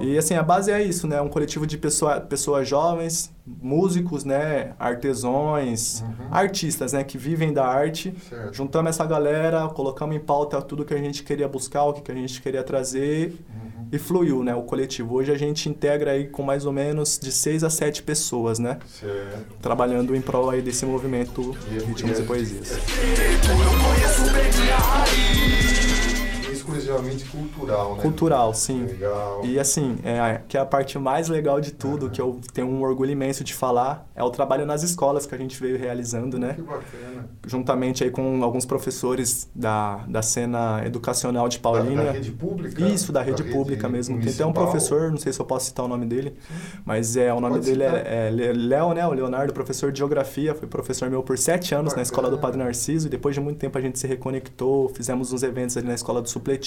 E 0.01 0.19
assim, 0.19 0.35
a 0.35 0.43
base 0.43 0.71
é 0.71 0.83
isso, 0.83 1.07
né? 1.07 1.21
Um 1.21 1.29
coletivo 1.29 1.65
de 1.67 1.79
pessoa, 1.79 2.21
pessoas 2.21 2.69
jovens, 2.69 3.33
músicos, 3.47 4.25
né? 4.25 4.75
Artesões, 4.79 6.03
uhum. 6.03 6.27
artistas, 6.31 6.93
né? 6.93 7.05
Que 7.05 7.17
vivem 7.17 7.53
da 7.53 7.65
arte. 7.65 8.13
Certo. 8.29 8.53
Juntamos 8.53 8.91
essa 8.91 9.07
galera, 9.07 9.69
colocamos 9.69 10.17
em 10.17 10.21
pauta 10.21 10.61
tudo 10.61 10.85
que 10.85 10.95
a 10.95 10.99
gente 10.99 11.23
queria 11.23 11.47
buscar, 11.47 11.85
o 11.85 11.93
que 11.93 12.11
a 12.11 12.15
gente 12.15 12.43
queria 12.43 12.65
trazer. 12.65 13.37
Uhum 13.49 13.72
e 13.93 13.99
fluiu, 13.99 14.43
né, 14.43 14.55
o 14.55 14.63
coletivo. 14.63 15.15
Hoje 15.17 15.31
a 15.31 15.37
gente 15.37 15.69
integra 15.69 16.13
aí 16.13 16.27
com 16.27 16.43
mais 16.43 16.65
ou 16.65 16.73
menos 16.73 17.19
de 17.21 17.31
seis 17.31 17.63
a 17.63 17.69
sete 17.69 18.03
pessoas, 18.03 18.59
né? 18.59 18.79
Certo. 18.99 19.59
Trabalhando 19.61 20.17
em 20.17 20.21
prol 20.23 20.49
aí 20.49 20.63
desse 20.63 20.87
movimento 20.87 21.55
Ritmos 21.87 22.19
e, 22.19 22.23
Poesias. 22.23 22.71
Eu 22.73 22.79
conheço 23.85 24.33
bem 24.33 24.73
a 24.73 24.79
raiz 24.79 25.62
exclusivamente 26.77 27.25
cultural, 27.25 27.97
né? 27.97 28.03
Cultural, 28.03 28.55
sim. 28.55 28.85
Legal. 28.85 29.41
E 29.45 29.59
assim, 29.59 29.99
é, 30.03 30.41
que 30.49 30.57
é 30.57 30.61
a 30.61 30.67
parte 30.67 30.99
mais 30.99 31.29
legal 31.29 31.61
de 31.61 31.73
tudo, 31.73 32.07
uhum. 32.07 32.13
que 32.13 32.21
eu 32.21 32.41
tenho 32.53 32.67
um 32.67 32.83
orgulho 32.83 33.11
imenso 33.11 33.45
de 33.45 33.55
falar, 33.55 34.09
é 34.15 34.23
o 34.23 34.31
trabalho 34.31 34.67
nas 34.67 34.83
escolas 34.83 35.27
que 35.27 35.35
a 35.35 35.39
gente 35.39 35.61
veio 35.61 35.79
realizando, 35.79 36.39
né? 36.39 36.55
Que 36.55 36.63
bacana. 36.63 37.29
Juntamente 37.47 38.05
aí 38.05 38.11
com 38.11 38.43
alguns 38.43 38.65
professores 38.65 39.49
da, 39.55 39.97
da 40.09 40.23
cena 40.23 40.83
educacional 40.85 41.49
de 41.49 41.59
Paulínia. 41.59 41.97
Da, 41.97 42.05
da 42.05 42.13
rede 42.13 42.31
pública? 42.31 42.83
Isso, 42.87 43.13
da 43.13 43.23
rede 43.23 43.43
da 43.43 43.53
pública 43.53 43.87
rede 43.87 43.97
mesmo. 43.97 44.17
Municipal. 44.17 44.37
Tem 44.37 44.53
até 44.53 44.61
um 44.61 44.65
professor, 44.65 45.11
não 45.11 45.19
sei 45.19 45.33
se 45.33 45.41
eu 45.41 45.45
posso 45.45 45.67
citar 45.67 45.85
o 45.85 45.89
nome 45.89 46.07
dele, 46.07 46.35
mas 46.85 47.17
é, 47.17 47.33
o 47.33 47.41
nome 47.41 47.55
Pode 47.55 47.67
dele 47.67 47.85
é, 47.85 48.29
é 48.29 48.53
Léo, 48.53 48.93
né? 48.93 49.07
O 49.07 49.13
Leonardo, 49.13 49.53
professor 49.53 49.91
de 49.93 49.99
geografia, 49.99 50.55
foi 50.55 50.69
professor 50.69 51.09
meu 51.11 51.23
por 51.23 51.39
sete 51.39 51.75
anos 51.75 51.93
bacana. 51.93 51.97
na 51.97 52.03
escola 52.03 52.31
do 52.31 52.39
Padre 52.39 52.59
Narciso, 52.59 53.07
e 53.07 53.11
depois 53.11 53.35
de 53.35 53.41
muito 53.41 53.59
tempo 53.59 53.77
a 53.79 53.81
gente 53.81 53.99
se 53.99 54.07
reconectou, 54.07 54.89
fizemos 54.89 55.33
uns 55.33 55.43
eventos 55.43 55.77
ali 55.77 55.87
na 55.87 55.95
escola 55.95 56.21
do 56.21 56.29
supletivo, 56.29 56.62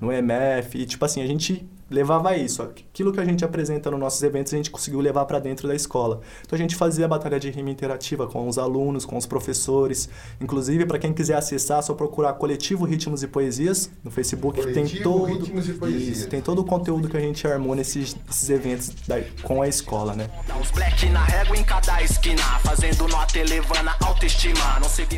no 0.00 0.12
MF. 0.12 0.78
E, 0.78 0.86
tipo 0.86 1.04
assim, 1.04 1.22
a 1.22 1.26
gente 1.26 1.66
levava 1.92 2.36
isso. 2.36 2.62
Aquilo 2.62 3.12
que 3.12 3.20
a 3.20 3.24
gente 3.24 3.44
apresenta 3.44 3.90
nos 3.90 4.00
nossos 4.00 4.22
eventos, 4.22 4.52
a 4.52 4.56
gente 4.56 4.70
conseguiu 4.70 5.00
levar 5.00 5.24
para 5.26 5.38
dentro 5.38 5.68
da 5.68 5.74
escola. 5.74 6.20
Então, 6.44 6.56
a 6.56 6.60
gente 6.60 6.74
fazia 6.74 7.04
a 7.04 7.08
batalha 7.08 7.38
de 7.38 7.50
rima 7.50 7.70
interativa 7.70 8.26
com 8.26 8.48
os 8.48 8.58
alunos, 8.58 9.04
com 9.04 9.16
os 9.16 9.26
professores. 9.26 10.08
Inclusive, 10.40 10.86
para 10.86 10.98
quem 10.98 11.12
quiser 11.12 11.36
acessar, 11.36 11.78
é 11.78 11.82
só 11.82 11.94
procurar 11.94 12.32
Coletivo 12.34 12.84
Ritmos 12.84 13.22
e 13.22 13.28
Poesias 13.28 13.90
no 14.02 14.10
Facebook. 14.10 14.60
Coletivo 14.60 14.88
tem 14.88 15.02
todo, 15.02 15.50
e. 15.86 16.10
Isso, 16.10 16.28
tem 16.28 16.40
todo 16.40 16.60
o 16.60 16.64
conteúdo 16.64 17.08
que 17.08 17.16
a 17.16 17.20
gente 17.20 17.46
armou 17.46 17.74
nesses, 17.74 18.16
nesses 18.26 18.48
eventos 18.48 18.90
da, 19.06 19.20
com 19.42 19.60
a 19.62 19.68
escola, 19.68 20.14
né? 20.14 20.28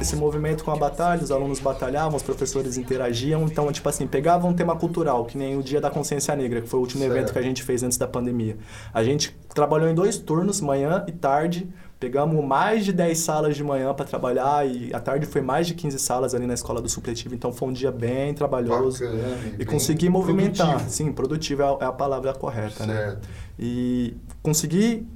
Esse 0.02 0.16
movimento 0.16 0.64
com 0.64 0.70
a 0.70 0.76
batalha, 0.76 1.22
os 1.22 1.30
alunos 1.30 1.60
batalhavam, 1.60 2.16
os 2.16 2.22
professores 2.22 2.76
interagiam. 2.76 3.44
Então, 3.44 3.68
tipo 3.74 3.88
assim, 3.88 4.06
pegavam 4.06 4.50
um 4.50 4.54
tema 4.54 4.74
cultural, 4.76 5.24
que 5.24 5.36
nem 5.36 5.58
o 5.58 5.62
Dia 5.62 5.80
da 5.80 5.90
Consciência 5.90 6.34
Negra, 6.34 6.60
que 6.60 6.68
foi 6.68 6.78
o 6.78 6.82
último 6.82 7.02
certo. 7.02 7.16
evento 7.16 7.32
que 7.32 7.38
a 7.38 7.42
gente 7.42 7.62
fez 7.62 7.82
antes 7.82 7.98
da 7.98 8.06
pandemia. 8.06 8.56
A 8.92 9.04
gente 9.04 9.36
trabalhou 9.54 9.88
em 9.88 9.94
dois 9.94 10.18
turnos, 10.18 10.60
manhã 10.60 11.04
e 11.06 11.12
tarde. 11.12 11.68
Pegamos 12.00 12.44
mais 12.44 12.84
de 12.84 12.92
10 12.92 13.18
salas 13.18 13.56
de 13.56 13.64
manhã 13.64 13.94
para 13.94 14.04
trabalhar 14.04 14.66
e 14.66 14.92
à 14.92 15.00
tarde 15.00 15.24
foi 15.24 15.40
mais 15.40 15.66
de 15.66 15.74
15 15.74 15.98
salas 15.98 16.34
ali 16.34 16.46
na 16.46 16.52
escola 16.52 16.82
do 16.82 16.88
supletivo. 16.88 17.34
Então 17.34 17.52
foi 17.52 17.68
um 17.68 17.72
dia 17.72 17.90
bem 17.90 18.34
trabalhoso. 18.34 19.04
Bacana, 19.04 19.38
e 19.58 19.64
consegui 19.64 20.08
movimentar. 20.08 20.66
Produtivo. 20.66 20.90
Sim, 20.90 21.12
produtivo 21.12 21.62
é 21.62 21.64
a, 21.64 21.88
é 21.88 21.92
palavra 21.92 22.34
correta, 22.34 22.84
né? 22.84 22.94
certo. 22.94 23.16
né? 23.16 23.34
E 23.58 24.16
consegui 24.42 25.06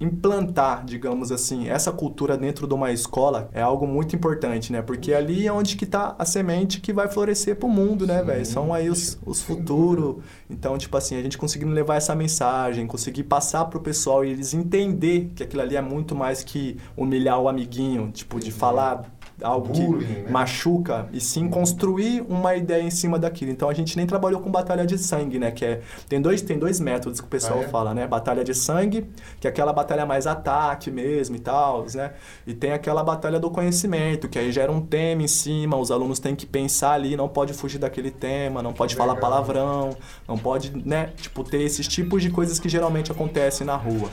implantar, 0.00 0.84
digamos 0.84 1.30
assim, 1.30 1.68
essa 1.68 1.92
cultura 1.92 2.36
dentro 2.36 2.66
de 2.66 2.72
uma 2.72 2.90
escola 2.90 3.50
é 3.52 3.60
algo 3.60 3.86
muito 3.86 4.16
importante, 4.16 4.72
né? 4.72 4.80
Porque 4.80 5.12
ali 5.12 5.46
é 5.46 5.52
onde 5.52 5.76
que 5.76 5.84
tá 5.84 6.16
a 6.18 6.24
semente 6.24 6.80
que 6.80 6.92
vai 6.92 7.06
florescer 7.06 7.56
pro 7.56 7.68
mundo, 7.68 8.06
né, 8.06 8.22
velho? 8.22 8.46
São 8.46 8.72
aí 8.72 8.88
os, 8.88 9.18
os 9.26 9.42
futuros. 9.42 10.16
Então, 10.48 10.78
tipo 10.78 10.96
assim, 10.96 11.16
a 11.16 11.22
gente 11.22 11.36
conseguindo 11.36 11.72
levar 11.72 11.96
essa 11.96 12.14
mensagem, 12.14 12.86
conseguir 12.86 13.24
passar 13.24 13.66
pro 13.66 13.80
pessoal 13.80 14.24
e 14.24 14.30
eles 14.30 14.54
entender 14.54 15.30
que 15.34 15.42
aquilo 15.42 15.62
ali 15.62 15.76
é 15.76 15.82
muito 15.82 16.14
mais 16.14 16.42
que 16.42 16.78
humilhar 16.96 17.38
o 17.38 17.48
amiguinho, 17.48 18.10
tipo, 18.10 18.40
de 18.40 18.50
falar 18.50 19.04
algo 19.42 19.72
Bullying, 19.72 20.06
que 20.06 20.12
né? 20.22 20.30
machuca, 20.30 21.08
e 21.12 21.20
sim 21.20 21.48
construir 21.48 22.24
uma 22.28 22.54
ideia 22.54 22.82
em 22.82 22.90
cima 22.90 23.18
daquilo. 23.18 23.50
Então 23.50 23.68
a 23.68 23.74
gente 23.74 23.96
nem 23.96 24.06
trabalhou 24.06 24.40
com 24.40 24.50
batalha 24.50 24.86
de 24.86 24.98
sangue, 24.98 25.38
né? 25.38 25.50
Que 25.50 25.64
é, 25.64 25.80
tem, 26.08 26.20
dois, 26.20 26.42
tem 26.42 26.58
dois 26.58 26.80
métodos 26.80 27.20
que 27.20 27.26
o 27.26 27.30
pessoal 27.30 27.60
ah, 27.60 27.64
é? 27.64 27.68
fala, 27.68 27.94
né? 27.94 28.06
Batalha 28.06 28.44
de 28.44 28.54
sangue, 28.54 29.06
que 29.40 29.46
é 29.46 29.50
aquela 29.50 29.72
batalha 29.72 30.06
mais 30.06 30.26
ataque 30.26 30.90
mesmo 30.90 31.36
e 31.36 31.40
tal, 31.40 31.86
né? 31.94 32.12
E 32.46 32.54
tem 32.54 32.72
aquela 32.72 33.02
batalha 33.02 33.38
do 33.38 33.50
conhecimento, 33.50 34.28
que 34.28 34.38
aí 34.38 34.52
gera 34.52 34.70
um 34.70 34.80
tema 34.80 35.22
em 35.22 35.28
cima, 35.28 35.76
os 35.76 35.90
alunos 35.90 36.18
têm 36.18 36.34
que 36.34 36.46
pensar 36.46 36.92
ali, 36.92 37.16
não 37.16 37.28
pode 37.28 37.52
fugir 37.52 37.78
daquele 37.78 38.10
tema, 38.10 38.62
não 38.62 38.72
pode 38.72 38.94
Legal. 38.94 39.08
falar 39.08 39.20
palavrão, 39.20 39.96
não 40.26 40.38
pode, 40.38 40.72
né? 40.86 41.10
Tipo, 41.16 41.44
ter 41.44 41.62
esses 41.62 41.86
tipos 41.86 42.22
de 42.22 42.30
coisas 42.30 42.58
que 42.58 42.68
geralmente 42.68 43.10
acontecem 43.10 43.66
na 43.66 43.76
rua. 43.76 44.10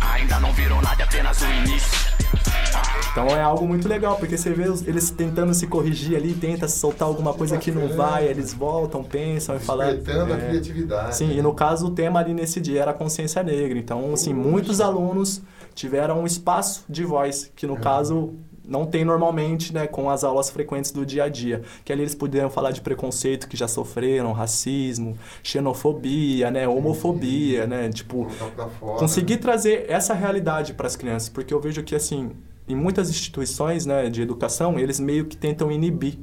Ainda 0.00 0.40
não 0.40 0.52
virou 0.52 0.80
nada, 0.82 1.04
apenas 1.04 1.40
o 1.40 1.46
início. 1.46 2.09
Então 3.12 3.26
é 3.28 3.42
algo 3.42 3.66
muito 3.66 3.88
legal, 3.88 4.16
porque 4.16 4.36
você 4.36 4.50
vê 4.52 4.64
eles 4.86 5.10
tentando 5.10 5.52
se 5.52 5.66
corrigir 5.66 6.16
ali, 6.16 6.32
tenta 6.32 6.68
soltar 6.68 7.08
alguma 7.08 7.34
coisa 7.34 7.58
que 7.58 7.72
não 7.72 7.88
vai, 7.88 8.26
eles 8.26 8.54
voltam, 8.54 9.02
pensam 9.02 9.56
e 9.56 9.58
falam. 9.58 9.94
Despertando 9.94 10.32
é, 10.32 10.36
a 10.36 10.38
criatividade. 10.38 11.16
Sim, 11.16 11.32
e 11.32 11.42
no 11.42 11.52
caso 11.54 11.86
o 11.86 11.90
tema 11.90 12.20
ali 12.20 12.32
nesse 12.32 12.60
dia 12.60 12.82
era 12.82 12.90
a 12.92 12.94
consciência 12.94 13.42
negra. 13.42 13.78
Então, 13.78 14.12
assim, 14.12 14.32
muitos 14.32 14.80
alunos 14.80 15.42
tiveram 15.74 16.20
um 16.20 16.26
espaço 16.26 16.84
de 16.88 17.04
voz, 17.04 17.50
que 17.56 17.66
no 17.66 17.76
é. 17.76 17.80
caso 17.80 18.34
não 18.70 18.86
tem 18.86 19.04
normalmente, 19.04 19.74
né, 19.74 19.88
com 19.88 20.08
as 20.08 20.22
aulas 20.22 20.48
frequentes 20.48 20.92
do 20.92 21.04
dia 21.04 21.24
a 21.24 21.28
dia. 21.28 21.62
Que 21.84 21.92
ali 21.92 22.02
eles 22.02 22.14
puderam 22.14 22.48
falar 22.48 22.70
de 22.70 22.80
preconceito 22.80 23.48
que 23.48 23.56
já 23.56 23.66
sofreram, 23.66 24.32
racismo, 24.32 25.18
xenofobia, 25.42 26.50
né, 26.52 26.68
homofobia, 26.68 27.66
né, 27.66 27.88
tipo, 27.88 28.28
conseguir 28.96 29.38
trazer 29.38 29.86
essa 29.88 30.14
realidade 30.14 30.74
para 30.74 30.86
as 30.86 30.94
crianças, 30.94 31.28
porque 31.28 31.52
eu 31.52 31.60
vejo 31.60 31.82
que 31.82 31.96
assim, 31.96 32.30
em 32.72 32.76
muitas 32.76 33.10
instituições 33.10 33.86
né, 33.86 34.08
de 34.08 34.22
educação, 34.22 34.78
eles 34.78 35.00
meio 35.00 35.26
que 35.26 35.36
tentam 35.36 35.70
inibir. 35.70 36.18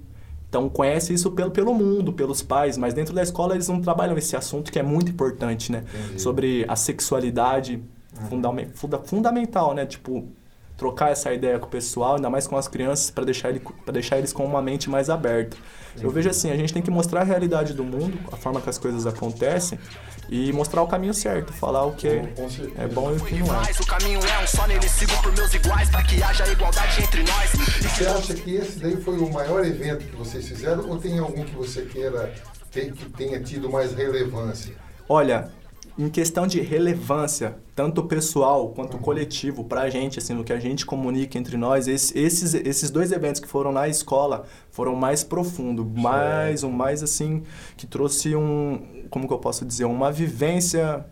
Então, 0.50 0.70
conhece 0.70 1.14
isso 1.14 1.32
pelo, 1.32 1.52
pelo 1.52 1.74
mundo, 1.74 2.14
pelos 2.14 2.42
pais, 2.42 2.78
mas 2.78 2.94
dentro 2.94 3.14
da 3.14 3.22
escola 3.22 3.54
eles 3.54 3.68
não 3.68 3.82
trabalham 3.82 4.18
esse 4.18 4.36
assunto 4.36 4.72
que 4.72 4.80
é 4.80 4.84
muito 4.84 5.12
importante, 5.12 5.72
né? 5.72 5.84
Entendi. 5.94 6.22
Sobre 6.22 6.66
a 6.68 6.76
sexualidade 6.76 7.84
uhum. 8.18 8.28
fundament, 8.30 8.70
funda, 8.74 9.00
fundamental, 9.00 9.74
né? 9.74 9.86
Tipo, 9.86 10.26
trocar 10.78 11.12
essa 11.12 11.34
ideia 11.34 11.58
com 11.58 11.66
o 11.66 11.70
pessoal, 11.70 12.16
ainda 12.16 12.30
mais 12.30 12.46
com 12.46 12.56
as 12.56 12.68
crianças, 12.68 13.10
para 13.10 13.26
deixar, 13.26 13.50
ele, 13.50 13.62
deixar 13.92 14.18
eles 14.20 14.32
com 14.32 14.46
uma 14.46 14.62
mente 14.62 14.90
mais 14.90 15.10
aberta. 15.10 15.58
Eu 16.00 16.12
vejo 16.12 16.30
assim, 16.30 16.52
a 16.52 16.56
gente 16.56 16.72
tem 16.72 16.82
que 16.82 16.92
mostrar 16.92 17.22
a 17.22 17.24
realidade 17.24 17.74
do 17.74 17.84
mundo, 17.84 18.20
a 18.32 18.38
forma 18.38 18.62
que 18.62 18.70
as 18.70 18.78
coisas 18.78 19.08
acontecem, 19.08 19.80
e 20.30 20.54
mostrar 20.54 20.84
o 20.84 20.88
caminho 20.88 21.14
certo, 21.14 21.52
falar 21.52 21.86
o 21.86 21.94
que 21.94 22.08
é, 22.08 22.88
bom 22.94 23.12
e 23.12 23.16
o 23.16 23.20
que 23.20 23.36
não 23.40 23.48
é. 23.56 23.72
O 23.82 23.86
caminho 23.88 24.20
é 24.20 24.44
um 24.44 24.48
só 24.48 24.68
nele, 24.68 24.88
sigo 24.88 25.20
por 25.24 25.36
meus 25.36 25.52
iguais, 25.54 25.90
para 25.90 26.04
que 26.04 26.22
haja 26.22 26.48
igualdade 26.48 27.02
entre 27.02 27.24
nós. 27.24 27.52
Você 27.82 28.06
acha 28.06 28.34
que 28.36 28.56
esse 28.56 28.78
daí 28.78 28.98
foi 28.98 29.18
o 29.18 29.32
maior 29.34 29.66
evento 29.66 30.06
que 30.06 30.16
vocês 30.16 30.48
fizeram, 30.48 30.88
ou 30.88 30.98
tem 30.98 31.18
algum 31.18 31.44
que 31.44 31.56
você 31.56 31.82
queira 31.82 32.32
ter, 32.72 32.92
que 32.92 33.10
tenha 33.10 33.40
tido 33.40 33.68
mais 33.68 33.94
relevância? 33.94 34.76
Olha, 35.10 35.50
em 35.98 36.10
questão 36.10 36.46
de 36.46 36.62
relevância, 36.62 37.58
tanto 37.76 38.04
pessoal 38.04 38.70
quanto 38.70 38.98
uhum. 38.98 39.04
coletivo, 39.04 39.64
para 39.64 39.82
a 39.82 39.90
gente, 39.90 40.20
assim, 40.20 40.34
no 40.34 40.44
que 40.44 40.54
a 40.54 40.60
gente 40.60 40.86
comunica 40.86 41.38
entre 41.38 41.58
nós, 41.58 41.88
esses, 41.88 42.54
esses 42.54 42.92
dois 42.92 43.12
eventos 43.12 43.42
que 43.42 43.48
foram 43.48 43.72
na 43.72 43.88
escola 43.88 44.46
foram 44.70 44.96
mais 44.96 45.24
profundo, 45.24 45.84
mais 45.84 46.64
um 46.64 46.70
mais 46.70 47.02
assim 47.02 47.44
que 47.76 47.88
trouxe 47.88 48.36
um, 48.36 49.06
como 49.10 49.28
que 49.28 49.34
eu 49.34 49.40
posso 49.40 49.66
dizer, 49.66 49.86
uma 49.86 50.12
vivência 50.12 51.06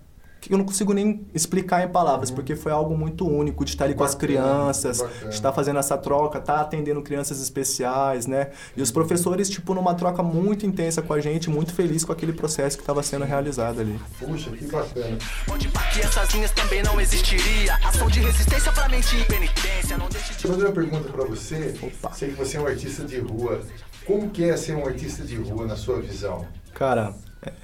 que 0.47 0.53
eu 0.53 0.57
não 0.57 0.65
consigo 0.65 0.93
nem 0.93 1.25
explicar 1.33 1.83
em 1.83 1.87
palavras, 1.87 2.29
uhum. 2.29 2.35
porque 2.35 2.55
foi 2.55 2.71
algo 2.71 2.97
muito 2.97 3.27
único 3.27 3.65
de 3.65 3.71
estar 3.71 3.85
ali 3.85 3.93
bacana, 3.93 4.09
com 4.09 4.13
as 4.13 4.15
crianças, 4.15 4.97
bacana. 4.99 5.29
de 5.29 5.35
estar 5.35 5.53
fazendo 5.53 5.79
essa 5.79 5.97
troca, 5.97 6.37
estar 6.37 6.55
tá 6.55 6.61
atendendo 6.61 7.01
crianças 7.01 7.41
especiais, 7.41 8.27
né? 8.27 8.51
E 8.75 8.81
os 8.81 8.91
professores, 8.91 9.49
tipo, 9.49 9.73
numa 9.73 9.95
troca 9.95 10.21
muito 10.21 10.65
intensa 10.65 11.01
com 11.01 11.13
a 11.13 11.19
gente, 11.19 11.49
muito 11.49 11.73
feliz 11.73 12.05
com 12.05 12.11
aquele 12.11 12.33
processo 12.33 12.77
que 12.77 12.83
estava 12.83 13.01
sendo 13.01 13.25
realizado 13.25 13.81
ali. 13.81 13.99
Puxa, 14.19 14.51
que 14.51 14.65
bacana. 14.67 15.17
Onde 15.51 15.71
essas 15.99 16.33
linhas 16.33 16.51
também 16.51 16.83
não 16.83 16.99
existiria. 17.01 17.75
Ação 17.83 18.07
de 18.07 18.19
resistência 18.19 18.71
pra 18.71 18.87
mentir 18.89 19.19
e 19.19 19.25
penitência. 19.25 19.97
Não 19.97 20.09
deixe 20.09 20.33
de... 20.33 20.47
Vou 20.47 20.55
fazer 20.55 20.67
uma 20.67 20.73
pergunta 20.73 21.09
para 21.09 21.25
você. 21.25 21.73
Opa. 21.81 22.13
Sei 22.13 22.29
que 22.29 22.35
você 22.35 22.57
é 22.57 22.61
um 22.61 22.67
artista 22.67 23.03
de 23.03 23.19
rua. 23.19 23.61
Como 24.05 24.29
que 24.29 24.43
é 24.43 24.55
ser 24.55 24.75
um 24.75 24.85
artista 24.85 25.23
de 25.23 25.37
rua 25.37 25.65
na 25.65 25.75
sua 25.75 25.99
visão? 25.99 26.45
Cara, 26.73 27.15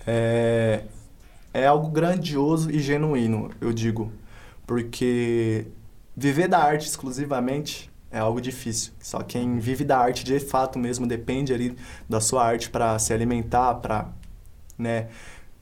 é 0.08 0.82
é 1.54 1.66
algo 1.66 1.90
grandioso 1.90 2.72
e 2.72 2.80
genuíno, 2.80 3.50
eu 3.60 3.74
digo. 3.74 4.12
Porque 4.66 5.68
viver 6.16 6.48
da 6.48 6.60
arte 6.60 6.88
exclusivamente 6.88 7.92
é 8.12 8.20
algo 8.20 8.42
difícil. 8.42 8.94
Só 9.00 9.22
quem 9.22 9.60
vive 9.60 9.84
da 9.84 9.98
arte 9.98 10.24
de 10.24 10.40
fato 10.40 10.78
mesmo 10.78 11.08
depende 11.08 11.54
ali 11.54 11.76
da 12.08 12.20
sua 12.20 12.46
arte 12.46 12.70
para 12.70 13.00
se 13.00 13.14
alimentar, 13.14 13.76
para 13.76 14.10
né, 14.78 15.08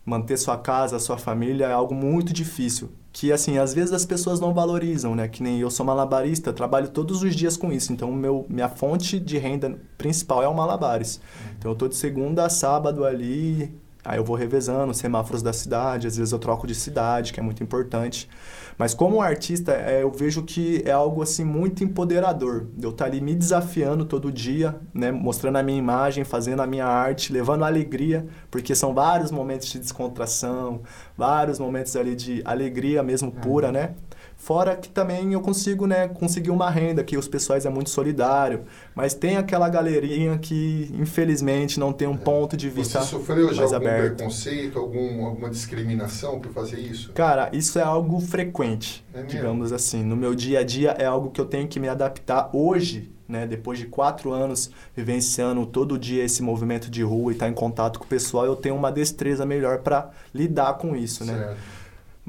manter 0.06 0.38
sua 0.38 0.58
casa, 0.58 0.98
sua 1.00 1.18
família, 1.18 1.66
é 1.68 1.72
algo 1.72 1.94
muito 1.94 2.34
difícil. 2.34 2.92
Que, 3.12 3.32
assim, 3.32 3.58
às 3.58 3.74
vezes 3.74 3.92
as 3.92 4.06
pessoas 4.06 4.40
não 4.40 4.54
valorizam, 4.54 5.16
né? 5.16 5.28
Que 5.28 5.42
nem 5.42 5.60
eu 5.60 5.70
sou 5.72 5.86
malabarista, 5.86 6.54
trabalho 6.54 6.90
todos 6.90 7.24
os 7.24 7.36
dias 7.36 7.58
com 7.58 7.72
isso. 7.72 7.92
Então, 7.92 8.12
meu, 8.12 8.46
minha 8.48 8.70
fonte 8.70 9.20
de 9.20 9.38
renda 9.38 9.80
principal 9.98 10.44
é 10.44 10.48
o 10.48 10.54
malabares. 10.54 11.20
Então, 11.58 11.72
eu 11.72 11.76
tô 11.76 11.88
de 11.88 11.96
segunda 11.96 12.46
a 12.46 12.50
sábado 12.50 13.04
ali, 13.04 13.74
Aí 14.04 14.18
eu 14.18 14.24
vou 14.24 14.36
revezando 14.36 14.92
os 14.92 14.98
semáforos 14.98 15.42
da 15.42 15.52
cidade, 15.52 16.08
às 16.08 16.16
vezes 16.16 16.32
eu 16.32 16.40
troco 16.40 16.66
de 16.66 16.74
cidade, 16.74 17.34
que 17.34 17.40
é 17.40 17.44
muito 17.44 17.62
importante. 17.62 18.30
Mas 18.78 18.94
como 18.94 19.22
artista, 19.22 19.74
é, 19.74 20.04
eu 20.04 20.10
vejo 20.10 20.42
que 20.44 20.82
é 20.86 20.92
algo 20.92 21.22
assim 21.22 21.44
muito 21.44 21.84
empoderador. 21.84 22.68
Eu 22.82 22.92
estar 22.92 23.04
tá 23.04 23.12
ali 23.12 23.20
me 23.20 23.36
desafiando 23.36 24.06
todo 24.06 24.32
dia, 24.32 24.80
né, 24.94 25.12
mostrando 25.12 25.58
a 25.58 25.64
minha 25.64 25.78
imagem, 25.78 26.24
fazendo 26.24 26.62
a 26.62 26.68
minha 26.68 26.86
arte, 26.86 27.34
levando 27.34 27.66
alegria, 27.66 28.26
porque 28.50 28.74
são 28.74 28.94
vários 28.94 29.32
momentos 29.32 29.68
de 29.68 29.80
descontração, 29.80 30.82
vários 31.18 31.60
momentos 31.60 31.94
ali 31.98 32.16
de 32.16 32.42
alegria 32.46 33.04
mesmo 33.04 33.34
pura, 33.34 33.68
uhum. 33.68 33.74
né? 33.74 33.96
Fora 34.40 34.74
que 34.78 34.88
também 34.88 35.34
eu 35.34 35.42
consigo, 35.42 35.86
né, 35.86 36.08
conseguir 36.08 36.50
uma 36.50 36.70
renda, 36.70 37.04
que 37.04 37.18
os 37.18 37.28
pessoais 37.28 37.66
é 37.66 37.70
muito 37.70 37.90
solidário, 37.90 38.62
mas 38.96 39.14
tem 39.14 39.36
aquela 39.36 39.68
galerinha 39.68 40.38
que, 40.38 40.90
infelizmente, 40.98 41.78
não 41.78 41.92
tem 41.92 42.08
um 42.08 42.14
é. 42.14 42.18
ponto 42.18 42.56
de 42.56 42.70
vista 42.70 43.02
Você 43.02 43.08
sofreu 43.08 43.54
já 43.54 43.64
algum 43.64 43.76
aberto. 43.76 44.16
preconceito, 44.16 44.80
algum, 44.80 45.26
alguma 45.26 45.50
discriminação 45.50 46.40
por 46.40 46.54
fazer 46.54 46.80
isso? 46.80 47.12
Cara, 47.12 47.50
isso 47.52 47.78
é 47.78 47.84
algo 47.84 48.18
frequente, 48.22 49.06
é 49.14 49.24
digamos 49.24 49.74
assim. 49.74 50.04
No 50.06 50.16
meu 50.16 50.34
dia 50.34 50.60
a 50.60 50.64
dia 50.64 50.92
é 50.92 51.06
algo 51.06 51.32
que 51.32 51.42
eu 51.42 51.46
tenho 51.46 51.68
que 51.68 51.78
me 51.78 51.90
adaptar 51.90 52.50
hoje, 52.54 53.12
né, 53.28 53.46
depois 53.46 53.78
de 53.78 53.88
quatro 53.88 54.32
anos 54.32 54.72
vivenciando 54.96 55.66
todo 55.66 56.00
dia 56.00 56.24
esse 56.24 56.42
movimento 56.42 56.90
de 56.90 57.04
rua 57.04 57.34
e 57.34 57.36
estar 57.36 57.46
tá 57.46 57.52
em 57.52 57.54
contato 57.54 58.00
com 58.00 58.06
o 58.06 58.08
pessoal, 58.08 58.46
eu 58.46 58.56
tenho 58.56 58.74
uma 58.76 58.90
destreza 58.90 59.46
melhor 59.46 59.80
para 59.80 60.12
lidar 60.34 60.76
com 60.76 60.96
isso, 60.96 61.26
né? 61.26 61.58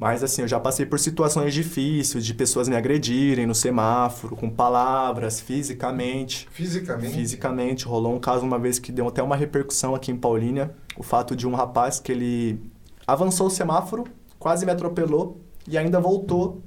Mas 0.00 0.25
assim, 0.25 0.40
eu 0.40 0.49
já 0.49 0.59
passei 0.59 0.87
por 0.87 0.99
situações 0.99 1.52
difíceis 1.52 2.25
de 2.25 2.33
pessoas 2.33 2.66
me 2.71 2.75
agredirem 2.75 3.47
no 3.47 3.54
semáforo, 3.54 4.35
com 4.35 4.49
palavras, 4.49 5.42
fisicamente. 5.42 6.49
Fisicamente? 6.50 7.14
Fisicamente. 7.14 7.85
Rolou 7.85 8.14
um 8.14 8.19
caso 8.19 8.47
uma 8.47 8.59
vez 8.59 8.78
que 8.78 8.90
deu 8.90 9.07
até 9.07 9.23
uma 9.23 9.37
repercussão 9.37 9.95
aqui 9.95 10.11
em 10.11 10.16
Paulínia. 10.16 10.75
O 10.97 11.02
fato 11.02 11.37
de 11.37 11.47
um 11.47 11.54
rapaz 11.54 12.00
que 12.00 12.11
ele 12.11 12.59
avançou 13.07 13.49
o 13.49 13.50
semáforo, 13.50 14.04
quase 14.38 14.64
me 14.64 14.73
atropelou 14.73 15.38
e 15.69 15.76
ainda 15.76 16.00
voltou 16.00 16.62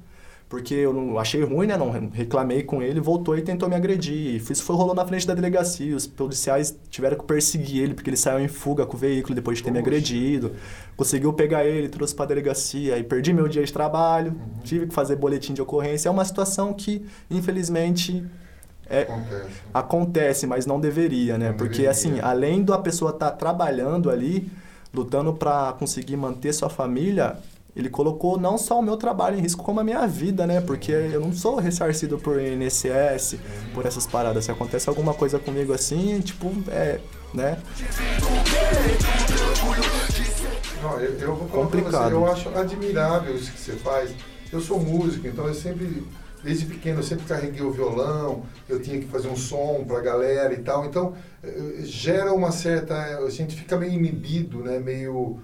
porque 0.54 0.72
eu 0.72 0.92
não 0.92 1.18
achei 1.18 1.42
ruim, 1.42 1.66
né? 1.66 1.76
Não 1.76 1.90
reclamei 1.90 2.62
com 2.62 2.80
ele, 2.80 3.00
voltou 3.00 3.36
e 3.36 3.42
tentou 3.42 3.68
me 3.68 3.74
agredir. 3.74 4.36
Isso 4.36 4.62
foi 4.62 4.76
rolou 4.76 4.94
na 4.94 5.04
frente 5.04 5.26
da 5.26 5.34
delegacia. 5.34 5.96
Os 5.96 6.06
policiais 6.06 6.78
tiveram 6.88 7.18
que 7.18 7.24
perseguir 7.24 7.82
ele 7.82 7.92
porque 7.92 8.08
ele 8.08 8.16
saiu 8.16 8.38
em 8.38 8.46
fuga 8.46 8.86
com 8.86 8.96
o 8.96 9.00
veículo 9.00 9.34
depois 9.34 9.58
de 9.58 9.64
ter 9.64 9.70
Poxa. 9.70 9.82
me 9.82 9.84
agredido. 9.84 10.52
Conseguiu 10.96 11.32
pegar 11.32 11.64
ele, 11.64 11.88
trouxe 11.88 12.14
para 12.14 12.26
a 12.26 12.28
delegacia 12.28 12.96
e 12.96 13.02
perdi 13.02 13.32
meu 13.32 13.48
dia 13.48 13.64
de 13.64 13.72
trabalho. 13.72 14.30
Uhum. 14.30 14.62
Tive 14.62 14.86
que 14.86 14.94
fazer 14.94 15.16
boletim 15.16 15.54
de 15.54 15.60
ocorrência. 15.60 16.08
É 16.08 16.12
uma 16.12 16.24
situação 16.24 16.72
que, 16.72 17.04
infelizmente, 17.28 18.24
é, 18.86 19.02
acontece. 19.02 19.50
acontece. 19.74 20.46
mas 20.46 20.66
não 20.66 20.78
deveria, 20.78 21.36
né? 21.36 21.48
Não 21.48 21.56
Porque, 21.56 21.70
deveria. 21.70 21.90
assim, 21.90 22.20
além 22.20 22.62
da 22.62 22.78
pessoa 22.78 23.10
estar 23.10 23.32
tá 23.32 23.36
trabalhando 23.36 24.08
ali, 24.08 24.48
lutando 24.94 25.34
para 25.34 25.72
conseguir 25.72 26.16
manter 26.16 26.52
sua 26.52 26.70
família, 26.70 27.38
ele 27.76 27.88
colocou 27.88 28.38
não 28.38 28.56
só 28.56 28.78
o 28.78 28.82
meu 28.82 28.96
trabalho 28.96 29.36
em 29.36 29.40
risco, 29.40 29.64
como 29.64 29.80
a 29.80 29.84
minha 29.84 30.06
vida, 30.06 30.46
né? 30.46 30.60
Porque 30.60 30.92
eu 30.92 31.20
não 31.20 31.32
sou 31.32 31.56
ressarcido 31.56 32.18
por 32.18 32.40
INSS, 32.40 33.36
por 33.72 33.84
essas 33.84 34.06
paradas. 34.06 34.44
Se 34.44 34.50
acontece 34.50 34.88
alguma 34.88 35.12
coisa 35.12 35.38
comigo 35.38 35.72
assim, 35.72 36.20
tipo, 36.20 36.52
é, 36.68 37.00
né? 37.32 37.58
Não, 40.80 41.00
eu, 41.00 41.18
eu 41.18 41.34
vou 41.34 41.48
falar 41.48 41.64
Complicado. 41.64 42.10
Você, 42.10 42.14
eu 42.14 42.30
acho 42.30 42.48
admirável 42.50 43.34
isso 43.34 43.50
que 43.50 43.58
você 43.58 43.72
faz. 43.72 44.14
eu 44.52 44.60
sou 44.60 44.78
músico, 44.78 45.26
então 45.26 45.48
eu 45.48 45.54
sempre, 45.54 46.06
desde 46.44 46.66
pequeno, 46.66 47.00
eu 47.00 47.02
sempre 47.02 47.24
carreguei 47.24 47.62
o 47.62 47.72
violão, 47.72 48.44
eu 48.68 48.80
tinha 48.80 49.00
que 49.00 49.06
fazer 49.06 49.28
um 49.28 49.36
som 49.36 49.82
pra 49.84 50.00
galera 50.00 50.54
e 50.54 50.58
tal. 50.58 50.84
Então, 50.84 51.14
eh, 51.42 51.80
gera 51.82 52.32
uma 52.32 52.52
certa. 52.52 52.94
A 52.94 53.30
gente 53.30 53.56
fica 53.56 53.76
meio 53.76 53.94
inibido, 53.94 54.58
né? 54.58 54.78
Meio 54.78 55.40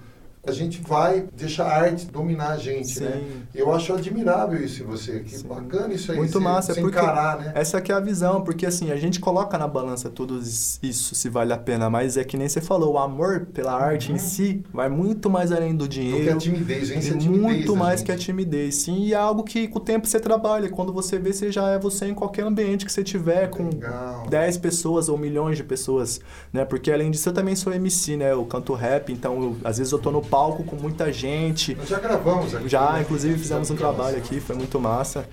a 0.47 0.53
gente 0.53 0.81
vai 0.81 1.29
deixar 1.37 1.67
a 1.67 1.77
arte 1.83 2.07
dominar 2.07 2.53
a 2.53 2.57
gente, 2.57 2.99
né? 3.01 3.13
Sim. 3.13 3.19
né? 3.19 3.43
Eu 3.55 3.73
acho 3.75 3.93
admirável 3.93 4.59
isso 4.65 4.83
em 4.83 4.87
você, 4.87 5.21
que 5.21 5.37
Sim. 5.37 5.47
bacana 5.47 5.93
isso 5.93 6.11
aí. 6.11 6.17
Muito 6.17 6.39
se, 6.39 6.43
massa, 6.43 6.73
se 6.73 6.81
porque 6.81 6.99
encarar, 6.99 7.39
né? 7.39 7.53
essa 7.55 7.79
que 7.81 7.93
é 7.93 7.95
a 7.95 8.01
visão, 8.01 8.41
porque 8.41 8.65
assim, 8.65 8.91
a 8.91 8.97
gente 8.97 9.21
coloca 9.21 9.59
na 9.59 9.69
balança 9.69 10.09
tudo 10.09 10.41
isso, 10.41 11.15
se 11.15 11.29
vale 11.29 11.53
a 11.53 11.59
pena, 11.59 11.91
mas 11.91 12.17
é 12.17 12.25
que 12.25 12.39
nem 12.39 12.49
você 12.49 12.61
falou, 12.61 12.95
o 12.95 12.99
amor 12.99 13.49
pela 13.53 13.75
arte 13.75 14.09
uhum. 14.09 14.17
em 14.17 14.19
si 14.19 14.65
vai 14.73 14.89
muito 14.89 15.29
mais 15.29 15.53
além 15.53 15.77
do 15.77 15.87
dinheiro. 15.87 16.21
Do 16.21 16.25
que 16.25 16.31
a 16.31 16.37
timidez, 16.37 16.89
vence 16.89 17.13
a 17.13 17.19
timidez 17.19 17.43
Muito 17.43 17.77
mais 17.77 18.01
gente. 18.01 18.07
que 18.07 18.13
a 18.13 18.17
timidez, 18.17 18.77
sim, 18.77 19.05
e 19.05 19.13
é 19.13 19.17
algo 19.17 19.45
que 19.45 19.69
com 19.69 19.79
o 19.79 19.83
tempo 19.83 20.07
você 20.07 20.19
trabalha, 20.19 20.71
quando 20.71 20.91
você 20.91 21.19
vê, 21.19 21.35
você 21.35 21.53
já 21.53 21.69
é 21.69 21.79
você 21.79 22.07
em 22.07 22.15
qualquer 22.15 22.47
ambiente 22.47 22.87
que 22.87 22.93
você 22.93 23.05
tiver, 23.05 23.51
com 23.51 23.65
Legal. 23.65 24.27
10 24.27 24.57
pessoas 24.57 25.11
ou 25.11 25.19
milhões 25.19 25.59
de 25.59 25.65
pessoas, 25.65 26.19
né? 26.51 26.65
Porque 26.65 26.91
além 26.91 27.11
disso, 27.11 27.29
eu 27.29 27.35
também 27.35 27.55
sou 27.55 27.73
MC, 27.75 28.17
né? 28.17 28.33
Eu 28.33 28.45
canto 28.47 28.73
rap, 28.73 29.13
então 29.13 29.43
eu, 29.43 29.57
às 29.63 29.77
vezes 29.77 29.93
eu 29.93 29.99
tô 29.99 30.11
no 30.11 30.30
palco 30.31 30.63
com 30.63 30.77
muita 30.77 31.13
gente. 31.13 31.75
Nós 31.75 31.89
já 31.89 31.99
gravamos 31.99 32.55
aqui. 32.55 32.69
Já, 32.69 32.93
né? 32.93 33.03
inclusive 33.03 33.39
fizemos 33.39 33.71
um 33.71 33.77
trabalho 33.77 34.17
aqui, 34.17 34.41
foi 34.41 34.57
muito 34.57 34.79
massa. 34.79 35.29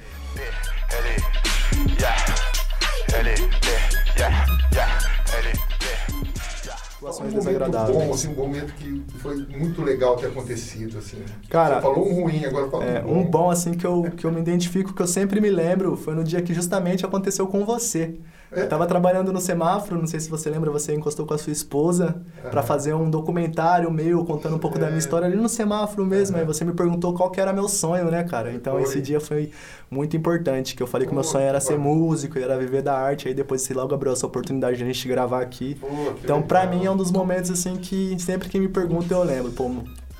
Situações 7.07 7.33
um 7.33 7.37
desagradáveis. 7.37 7.97
Bom, 7.97 8.13
assim, 8.13 8.27
um 8.29 8.35
momento 8.35 8.73
que 8.73 9.03
foi 9.19 9.35
muito 9.35 9.83
legal 9.83 10.15
ter 10.17 10.27
acontecido, 10.27 10.97
assim. 10.97 11.23
Cara, 11.49 11.75
Você 11.75 11.81
falou 11.81 12.09
um 12.09 12.21
ruim, 12.21 12.43
agora 12.43 12.69
fala 12.69 12.85
é, 12.85 12.99
um 12.99 13.03
bom. 13.03 13.19
Um 13.19 13.23
bom, 13.25 13.49
assim, 13.51 13.73
que 13.73 13.85
eu, 13.85 14.03
que 14.15 14.25
eu 14.25 14.31
me 14.31 14.41
identifico, 14.41 14.93
que 14.93 15.01
eu 15.01 15.07
sempre 15.07 15.39
me 15.39 15.49
lembro, 15.49 15.95
foi 15.95 16.15
no 16.15 16.23
dia 16.23 16.41
que 16.41 16.53
justamente 16.53 17.05
aconteceu 17.05 17.47
com 17.47 17.63
você. 17.63 18.15
Eu 18.51 18.67
tava 18.69 18.87
trabalhando 18.87 19.33
no 19.33 19.41
semáforo, 19.41 19.99
não 19.99 20.07
sei 20.07 20.19
se 20.19 20.29
você 20.29 20.49
lembra, 20.49 20.71
você 20.71 20.93
encostou 20.93 21.25
com 21.25 21.33
a 21.33 21.37
sua 21.37 21.51
esposa 21.51 22.15
uhum. 22.43 22.49
para 22.49 22.63
fazer 22.63 22.93
um 22.93 23.09
documentário 23.09 23.91
meu 23.91 24.23
contando 24.23 24.55
um 24.55 24.59
pouco 24.59 24.77
é. 24.77 24.81
da 24.81 24.85
minha 24.87 24.97
é. 24.97 24.99
história 24.99 25.27
ali 25.27 25.35
no 25.35 25.49
semáforo 25.49 26.05
mesmo. 26.05 26.35
Uhum. 26.35 26.41
Aí 26.41 26.47
você 26.47 26.63
me 26.63 26.73
perguntou 26.73 27.13
qual 27.13 27.29
que 27.29 27.41
era 27.41 27.51
meu 27.51 27.67
sonho, 27.67 28.09
né, 28.09 28.23
cara? 28.23 28.53
Então 28.53 28.73
foi. 28.73 28.83
esse 28.83 29.01
dia 29.01 29.19
foi 29.19 29.51
muito 29.91 30.15
importante, 30.15 30.75
que 30.75 30.81
eu 30.81 30.87
falei 30.87 31.07
que 31.07 31.13
meu 31.13 31.23
sonho 31.23 31.45
era 31.45 31.59
ser 31.59 31.77
músico, 31.77 32.39
era 32.39 32.57
viver 32.57 32.81
da 32.81 32.97
arte. 32.97 33.27
Aí 33.27 33.33
depois 33.33 33.61
você 33.61 33.73
logo 33.73 33.93
abriu 33.93 34.13
essa 34.13 34.25
oportunidade 34.25 34.77
de 34.77 34.83
a 34.83 34.85
gente 34.85 35.07
gravar 35.07 35.41
aqui. 35.41 35.75
Pô, 35.75 35.87
então 36.23 36.41
para 36.41 36.65
mim 36.65 36.85
é 36.85 36.91
um 36.91 36.97
dos 36.97 37.11
momentos 37.11 37.51
assim 37.51 37.75
que 37.75 38.17
sempre 38.17 38.47
que 38.47 38.57
me 38.59 38.69
pergunta 38.69 39.13
eu 39.13 39.23
lembro, 39.23 39.51
pô, 39.51 39.69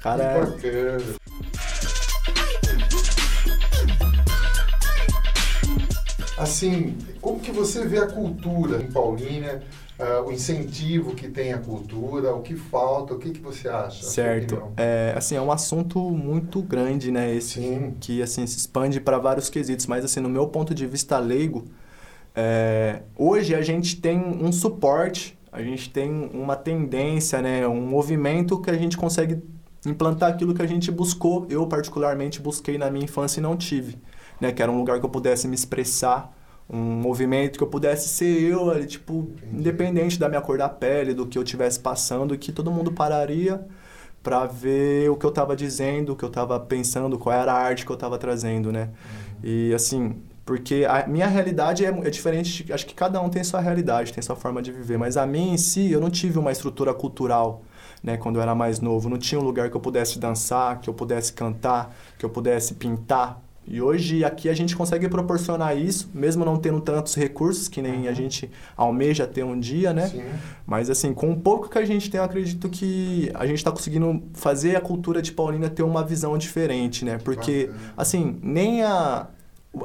cara. 0.02 0.52
Que 0.60 0.68
é... 0.68 1.97
Assim, 6.38 6.96
como 7.20 7.40
que 7.40 7.52
você 7.52 7.86
vê 7.88 7.98
a 7.98 8.06
cultura 8.06 8.82
em 8.82 8.92
Paulínia, 8.92 9.64
uh, 10.00 10.28
o 10.28 10.32
incentivo 10.32 11.16
que 11.16 11.28
tem 11.28 11.52
a 11.52 11.58
cultura, 11.58 12.34
o 12.36 12.42
que 12.42 12.56
falta, 12.56 13.16
o 13.16 13.18
que, 13.18 13.32
que 13.32 13.42
você 13.42 13.68
acha? 13.68 14.06
Certo. 14.06 14.72
É, 14.78 15.14
assim, 15.18 15.36
é 15.36 15.42
um 15.42 15.52
assunto 15.52 16.00
muito 16.12 16.62
grande, 16.62 17.12
né? 17.12 17.34
Esse 17.34 17.60
Sim. 17.60 17.96
que 18.00 18.22
assim, 18.22 18.46
se 18.46 18.58
expande 18.58 19.02
para 19.02 19.18
vários 19.18 19.50
quesitos, 19.50 19.88
mas 19.88 20.06
assim, 20.06 20.20
no 20.20 20.30
meu 20.30 20.48
ponto 20.48 20.76
de 20.76 20.86
vista 20.86 21.18
leigo, 21.18 21.66
é, 22.36 23.02
hoje 23.16 23.56
a 23.56 23.62
gente 23.62 24.00
tem 24.00 24.20
um 24.20 24.52
suporte, 24.52 25.36
a 25.52 25.64
gente 25.64 25.90
tem 25.90 26.30
uma 26.32 26.56
tendência, 26.56 27.42
né? 27.42 27.68
um 27.68 27.82
movimento 27.82 28.62
que 28.62 28.70
a 28.70 28.78
gente 28.78 28.96
consegue 28.96 29.42
implantar 29.84 30.34
aquilo 30.34 30.54
que 30.54 30.62
a 30.62 30.68
gente 30.68 30.92
buscou, 30.92 31.48
eu 31.50 31.66
particularmente 31.66 32.40
busquei 32.40 32.78
na 32.78 32.92
minha 32.92 33.06
infância 33.06 33.40
e 33.40 33.44
não 33.44 33.58
tive 33.58 33.98
né? 34.40 34.52
Que 34.52 34.62
era 34.62 34.72
um 34.72 34.78
lugar 34.78 35.00
que 35.00 35.06
eu 35.06 35.10
pudesse 35.10 35.48
me 35.48 35.56
expressar, 35.56 36.34
um 36.70 36.78
movimento 36.78 37.58
que 37.58 37.64
eu 37.64 37.68
pudesse 37.68 38.10
ser 38.10 38.42
eu 38.42 38.70
ali, 38.70 38.86
tipo, 38.86 39.32
independente 39.52 40.20
da 40.20 40.28
minha 40.28 40.42
cor 40.42 40.58
da 40.58 40.68
pele, 40.68 41.14
do 41.14 41.26
que 41.26 41.38
eu 41.38 41.44
estivesse 41.44 41.80
passando, 41.80 42.38
que 42.38 42.52
todo 42.52 42.70
mundo 42.70 42.92
pararia 42.92 43.66
para 44.22 44.46
ver 44.46 45.10
o 45.10 45.16
que 45.16 45.26
eu 45.26 45.30
estava 45.30 45.56
dizendo, 45.56 46.12
o 46.12 46.16
que 46.16 46.26
eu 46.26 46.30
estava 46.30 46.60
pensando, 46.60 47.18
qual 47.18 47.34
era 47.34 47.54
a 47.54 47.58
arte 47.58 47.86
que 47.86 47.92
eu 47.92 47.96
estava 47.96 48.18
trazendo, 48.18 48.72
né? 48.72 48.90
Uhum. 48.90 49.50
E 49.50 49.74
assim, 49.74 50.22
porque 50.46 50.86
a 50.90 51.08
minha 51.08 51.28
realidade 51.28 51.86
é, 51.86 51.90
é, 51.90 52.10
diferente, 52.10 52.72
acho 52.72 52.86
que 52.86 52.96
cada 52.96 53.22
um 53.22 53.30
tem 53.30 53.44
sua 53.44 53.60
realidade, 53.60 54.14
tem 54.14 54.22
sua 54.22 54.36
forma 54.36 54.62
de 54.62 54.72
viver, 54.72 54.98
mas 54.98 55.18
a 55.18 55.26
minha 55.26 55.54
em 55.54 55.58
si, 55.58 55.92
eu 55.92 56.00
não 56.00 56.10
tive 56.10 56.40
uma 56.40 56.52
estrutura 56.52 56.94
cultural, 56.94 57.64
né, 58.02 58.16
quando 58.16 58.38
eu 58.38 58.42
era 58.42 58.56
mais 58.56 58.80
novo, 58.80 59.10
não 59.10 59.18
tinha 59.18 59.40
um 59.40 59.44
lugar 59.44 59.70
que 59.70 59.76
eu 59.76 59.82
pudesse 59.82 60.20
dançar, 60.20 60.80
que 60.80 60.90
eu 60.90 60.94
pudesse 60.94 61.34
cantar, 61.34 61.96
que 62.18 62.26
eu 62.26 62.30
pudesse 62.30 62.76
pintar, 62.76 63.42
e 63.68 63.82
hoje 63.82 64.24
aqui 64.24 64.48
a 64.48 64.54
gente 64.54 64.76
consegue 64.76 65.10
proporcionar 65.10 65.78
isso, 65.78 66.10
mesmo 66.14 66.46
não 66.46 66.56
tendo 66.58 66.80
tantos 66.80 67.16
recursos 67.16 67.68
que 67.68 67.82
nem 67.82 68.04
uhum. 68.04 68.10
a 68.10 68.14
gente 68.14 68.50
almeja 68.76 69.28
ter 69.28 69.44
um 69.44 69.60
dia, 69.60 69.92
né? 69.92 70.08
Sim. 70.08 70.24
Mas 70.66 70.90
assim, 70.90 71.14
com 71.14 71.32
o 71.32 71.38
pouco 71.38 71.70
que 71.70 71.78
a 71.78 71.84
gente 71.86 72.10
tem, 72.10 72.18
eu 72.18 72.24
acredito 72.24 72.70
que 72.70 73.30
a 73.34 73.46
gente 73.46 73.58
está 73.58 73.72
conseguindo 73.72 74.24
fazer 74.34 74.76
a 74.78 74.82
cultura 74.82 75.22
de 75.22 75.34
Paulina 75.34 75.70
ter 75.70 75.84
uma 75.84 76.04
visão 76.04 76.38
diferente, 76.38 77.04
né? 77.04 77.18
Porque, 77.18 77.70
assim, 77.98 78.40
nem 78.42 78.84
a, 78.84 79.28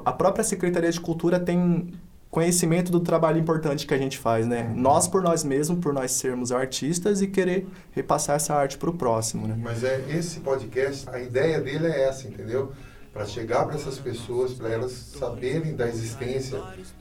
a 0.05 0.13
própria 0.13 0.45
Secretaria 0.45 0.91
de 0.91 1.01
Cultura 1.01 1.41
tem 1.41 1.89
conhecimento 2.31 2.91
do 2.91 3.01
trabalho 3.01 3.39
importante 3.39 3.87
que 3.87 3.93
a 3.93 3.99
gente 3.99 4.17
faz, 4.17 4.47
né? 4.47 4.63
Uhum. 4.63 4.81
Nós 4.81 5.07
por 5.07 5.23
nós 5.23 5.45
mesmos, 5.45 5.81
por 5.81 5.93
nós 5.93 6.13
sermos 6.13 6.51
artistas 6.51 7.21
e 7.21 7.27
querer 7.27 7.67
repassar 7.91 8.37
essa 8.37 8.55
arte 8.55 8.79
para 8.79 8.89
o 8.89 8.95
próximo, 8.95 9.47
né? 9.47 9.55
Mas 9.59 9.85
é 9.85 10.03
esse 10.09 10.41
podcast, 10.41 11.11
a 11.11 11.21
ideia 11.21 11.61
dele 11.61 11.89
é 11.89 12.09
essa, 12.09 12.27
entendeu? 12.27 12.73
Para 13.13 13.27
chegar 13.27 13.67
para 13.67 13.75
essas 13.75 13.99
pessoas, 13.99 14.55
para 14.55 14.71
elas 14.71 14.93
saberem 14.93 15.77
da 15.77 15.87
existência 15.87 16.61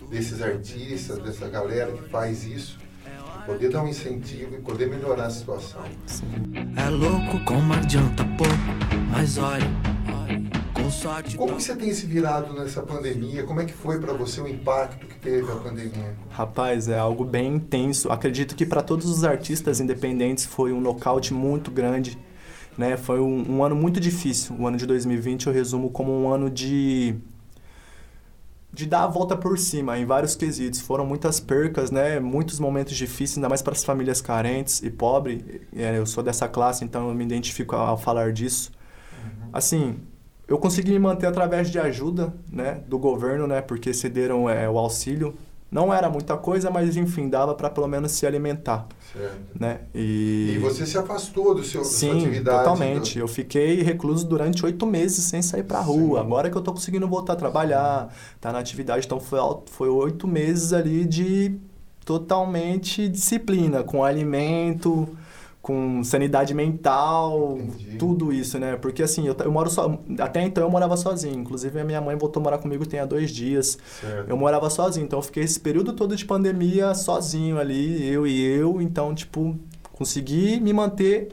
desses 0.10 0.42
artistas, 0.42 1.18
dessa 1.20 1.48
galera 1.48 1.92
que 1.94 2.10
faz 2.10 2.44
isso, 2.44 2.78
poder 3.46 3.70
dar 3.70 3.84
um 3.84 3.88
incentivo 3.88 4.56
e 4.56 4.60
poder 4.60 4.90
melhorar 4.90 5.26
a 5.26 5.30
situação. 5.30 5.82
É 6.76 6.90
louco 6.90 7.40
como 7.46 7.74
adianta 7.74 8.26
pouco, 8.38 8.54
mas 9.10 9.38
olha. 9.38 9.92
Como 11.38 11.56
que 11.56 11.64
você 11.64 11.76
tem 11.76 11.94
se 11.94 12.06
virado 12.06 12.54
nessa 12.54 12.82
pandemia? 12.82 13.44
Como 13.44 13.62
é 13.62 13.66
que 13.66 13.72
foi 13.72 14.00
para 14.00 14.12
você 14.12 14.42
o 14.42 14.48
impacto 14.48 15.08
que 15.08 15.18
teve 15.20 15.50
a 15.50 15.56
pandemia? 15.56 16.16
Rapaz, 16.30 16.90
é 16.90 17.00
algo 17.00 17.24
bem 17.24 17.56
intenso. 17.56 18.12
Acredito 18.12 18.56
que 18.56 18.66
para 18.66 18.82
todos 18.82 19.06
os 19.06 19.24
artistas 19.24 19.80
independentes 19.80 20.46
foi 20.46 20.74
um 20.74 20.82
nocaute 20.82 21.34
muito 21.34 21.72
grande 21.72 22.20
né? 22.78 22.98
Foi 22.98 23.20
um, 23.20 23.58
um 23.58 23.64
ano 23.64 23.76
muito 23.76 24.00
difícil. 24.00 24.56
O 24.58 24.68
ano 24.68 24.78
de 24.78 24.86
2020 24.86 25.48
eu 25.48 25.54
resumo 25.54 25.90
como 25.90 26.12
um 26.12 26.32
ano 26.32 26.50
de 26.50 27.16
de 28.74 28.86
dar 28.86 29.04
a 29.04 29.08
volta 29.08 29.36
por 29.36 29.58
cima 29.60 29.98
em 30.00 30.06
vários 30.06 30.34
quesitos. 30.36 30.80
Foram 30.80 31.06
muitas 31.06 31.40
percas, 31.40 31.92
né? 31.92 32.20
Muitos 32.20 32.60
momentos 32.60 32.96
difíceis, 32.96 33.38
ainda 33.38 33.50
mais 33.50 33.62
para 33.62 33.74
as 33.74 33.84
famílias 33.84 34.22
carentes 34.22 34.82
e 34.82 34.90
pobres. 34.90 35.44
É, 35.76 35.98
eu 35.98 36.06
sou 36.06 36.24
dessa 36.24 36.48
classe, 36.48 36.86
então 36.86 37.10
eu 37.10 37.14
me 37.14 37.24
identifico 37.24 37.76
ao 37.76 37.98
falar 37.98 38.32
disso. 38.32 38.72
Uhum. 39.22 39.50
Assim, 39.52 40.00
eu 40.48 40.58
consegui 40.58 40.92
me 40.92 41.00
manter 41.00 41.28
através 41.28 41.70
de 41.70 41.80
ajuda, 41.80 42.34
né, 42.52 42.82
do 42.88 42.98
governo, 42.98 43.46
né, 43.46 43.62
porque 43.62 43.94
cederam 43.94 44.50
é, 44.50 44.70
o 44.70 44.78
auxílio 44.78 45.36
não 45.72 45.94
era 45.94 46.10
muita 46.10 46.36
coisa, 46.36 46.70
mas 46.70 46.98
enfim, 46.98 47.30
dava 47.30 47.56
para 47.56 47.70
pelo 47.70 47.88
menos 47.88 48.12
se 48.12 48.28
alimentar. 48.28 48.88
Certo. 49.14 49.58
Né? 49.58 49.80
E... 49.96 50.56
e 50.56 50.58
você 50.60 50.86
se 50.86 50.98
afastou 50.98 51.56
do 51.56 51.64
seu, 51.64 51.86
Sim, 51.86 52.08
da 52.08 52.14
sua 52.14 52.22
atividade? 52.22 52.58
totalmente. 52.58 53.18
Eu 53.18 53.28
fiquei 53.28 53.82
recluso 53.82 54.28
durante 54.28 54.66
oito 54.66 54.86
meses 54.86 55.24
sem 55.24 55.42
sair 55.42 55.64
para 55.64 55.80
rua. 55.80 56.20
Agora 56.20 56.50
que 56.50 56.58
eu 56.58 56.60
estou 56.60 56.74
conseguindo 56.74 57.08
voltar 57.08 57.34
a 57.34 57.36
trabalhar, 57.38 58.14
tá 58.42 58.52
na 58.52 58.60
atividade, 58.60 59.06
então 59.06 59.20
foi 59.20 59.40
foi 59.68 59.88
oito 59.88 60.28
meses 60.28 60.74
ali 60.74 61.06
de 61.06 61.58
totalmente 62.04 63.08
disciplina, 63.08 63.82
com 63.84 64.04
alimento, 64.04 65.08
com 65.62 66.04
sanidade 66.04 66.54
mental, 66.54 67.58
Entendi. 67.60 67.98
tudo 67.98 68.34
isso, 68.34 68.58
né? 68.58 68.76
Porque 68.78 69.04
assim, 69.04 69.28
eu, 69.28 69.36
eu 69.44 69.52
moro 69.52 69.70
só. 69.70 70.00
Até 70.20 70.42
então 70.42 70.64
eu 70.64 70.70
morava 70.70 70.98
sozinho. 70.98 71.40
Inclusive 71.40 71.80
a 71.80 71.84
minha 71.84 72.02
mãe 72.02 72.16
voltou 72.18 72.42
a 72.42 72.44
morar 72.44 72.58
comigo 72.58 72.86
tem 72.86 73.00
há 73.00 73.06
dois 73.06 73.30
dias. 73.30 73.78
Certo. 74.00 74.30
Eu 74.30 74.36
morava 74.36 74.70
sozinho. 74.70 75.06
Então 75.06 75.20
eu 75.20 75.24
fiquei 75.24 75.44
esse 75.44 75.60
período 75.60 75.94
todo 75.94 76.16
de 76.16 76.26
pandemia 76.26 76.94
sozinho 76.96 77.60
ali, 77.60 78.08
eu 78.08 78.26
e 78.26 78.42
eu. 78.42 78.82
Então, 78.82 79.14
tipo, 79.14 79.56
consegui 79.94 80.60
me 80.60 80.74
manter 80.74 81.30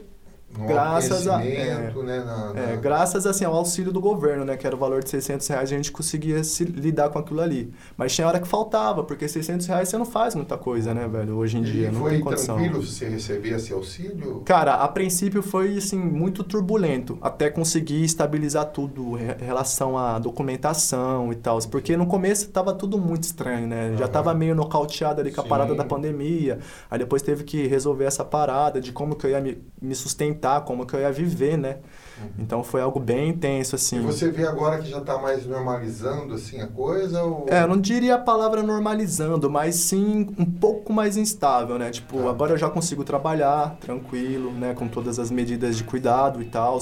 graças 0.57 1.27
a 1.27 1.43
é, 1.45 1.91
né, 2.03 2.23
na, 2.25 2.53
na... 2.53 2.59
É, 2.59 2.77
graças 2.77 3.25
assim 3.27 3.45
ao 3.45 3.53
auxílio 3.53 3.91
do 3.91 4.01
governo 4.01 4.43
né 4.43 4.57
que 4.57 4.65
era 4.65 4.75
o 4.75 4.79
valor 4.79 5.03
de 5.03 5.09
600 5.09 5.47
reais 5.47 5.71
a 5.71 5.75
gente 5.75 5.91
conseguia 5.91 6.43
se 6.43 6.63
lidar 6.63 7.09
com 7.09 7.19
aquilo 7.19 7.41
ali. 7.41 7.71
Mas 7.95 8.15
tinha 8.15 8.27
hora 8.27 8.39
que 8.39 8.47
faltava 8.47 9.03
porque 9.03 9.27
600 9.27 9.67
reais 9.67 9.89
você 9.89 9.97
não 9.97 10.05
faz 10.05 10.33
muita 10.33 10.57
coisa 10.57 10.93
né 10.93 11.07
velho 11.07 11.35
hoje 11.35 11.57
em 11.57 11.61
e 11.61 11.71
dia 11.71 11.91
não 11.91 12.09
tem 12.09 12.19
condição. 12.19 12.57
tranquilo 12.57 12.81
você 12.81 13.07
receber 13.07 13.55
esse 13.55 13.71
auxílio? 13.71 14.41
Cara 14.45 14.75
a 14.75 14.87
princípio 14.87 15.43
foi 15.43 15.77
assim 15.77 15.99
muito 15.99 16.43
turbulento 16.43 17.17
até 17.21 17.49
conseguir 17.49 18.03
estabilizar 18.03 18.65
tudo 18.67 19.17
em 19.17 19.45
relação 19.45 19.97
à 19.97 20.17
documentação 20.17 21.31
e 21.31 21.35
tal 21.35 21.59
porque 21.69 21.95
no 21.95 22.07
começo 22.07 22.45
estava 22.45 22.73
tudo 22.73 22.97
muito 22.97 23.23
estranho 23.23 23.67
né 23.67 23.95
já 23.97 24.05
estava 24.05 24.33
meio 24.33 24.55
nocauteado 24.55 25.21
ali 25.21 25.31
com 25.31 25.41
a 25.41 25.43
Sim. 25.43 25.49
parada 25.49 25.75
da 25.75 25.83
pandemia 25.83 26.59
aí 26.89 26.97
depois 26.97 27.21
teve 27.21 27.43
que 27.43 27.67
resolver 27.67 28.05
essa 28.05 28.25
parada 28.25 28.81
de 28.81 28.91
como 28.91 29.15
que 29.15 29.25
eu 29.25 29.31
ia 29.31 29.41
me, 29.41 29.61
me 29.81 29.93
sustentar 29.93 30.38
aguentar, 30.39 30.61
como 30.61 30.85
que 30.85 30.95
eu 30.95 31.01
ia 31.01 31.11
viver, 31.11 31.57
né? 31.57 31.77
Uhum. 32.19 32.29
Então 32.39 32.63
foi 32.63 32.81
algo 32.81 32.99
bem 32.99 33.29
intenso, 33.29 33.75
assim. 33.75 33.97
E 33.97 34.01
você 34.01 34.29
vê 34.29 34.45
agora 34.45 34.79
que 34.79 34.89
já 34.89 34.97
está 34.97 35.17
mais 35.17 35.45
normalizando, 35.45 36.33
assim, 36.33 36.59
a 36.59 36.67
coisa? 36.67 37.23
Ou... 37.23 37.45
É, 37.47 37.63
eu 37.63 37.67
não 37.67 37.79
diria 37.79 38.15
a 38.15 38.17
palavra 38.17 38.61
normalizando, 38.61 39.49
mas 39.49 39.75
sim 39.75 40.27
um 40.37 40.45
pouco 40.45 40.91
mais 40.91 41.15
instável, 41.15 41.77
né? 41.77 41.89
Tipo, 41.91 42.27
ah. 42.27 42.31
agora 42.31 42.53
eu 42.53 42.57
já 42.57 42.69
consigo 42.69 43.03
trabalhar 43.03 43.77
tranquilo, 43.79 44.51
né? 44.51 44.73
Com 44.73 44.87
todas 44.87 45.19
as 45.19 45.31
medidas 45.31 45.77
de 45.77 45.83
cuidado 45.83 46.41
e 46.41 46.45
tal. 46.45 46.75
Uhum. 46.75 46.79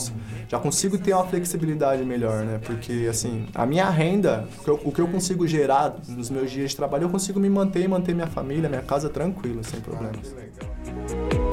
Já 0.47 0.59
consigo 0.59 0.97
ter 0.97 1.13
uma 1.13 1.25
flexibilidade 1.25 2.03
melhor, 2.03 2.43
né? 2.43 2.59
Porque, 2.63 3.07
assim, 3.09 3.45
a 3.53 3.65
minha 3.65 3.89
renda, 3.89 4.47
o 4.59 4.63
que, 4.63 4.69
eu, 4.69 4.81
o 4.85 4.91
que 4.91 5.01
eu 5.01 5.07
consigo 5.07 5.47
gerar 5.47 5.95
nos 6.07 6.29
meus 6.29 6.49
dias 6.49 6.71
de 6.71 6.75
trabalho, 6.75 7.03
eu 7.03 7.09
consigo 7.09 7.39
me 7.39 7.49
manter 7.49 7.83
e 7.83 7.87
manter 7.87 8.15
minha 8.15 8.27
família, 8.27 8.67
minha 8.67 8.81
casa 8.81 9.07
tranquilo, 9.07 9.63
sem 9.63 9.79
problemas. 9.81 10.33
Ah, 10.35 11.46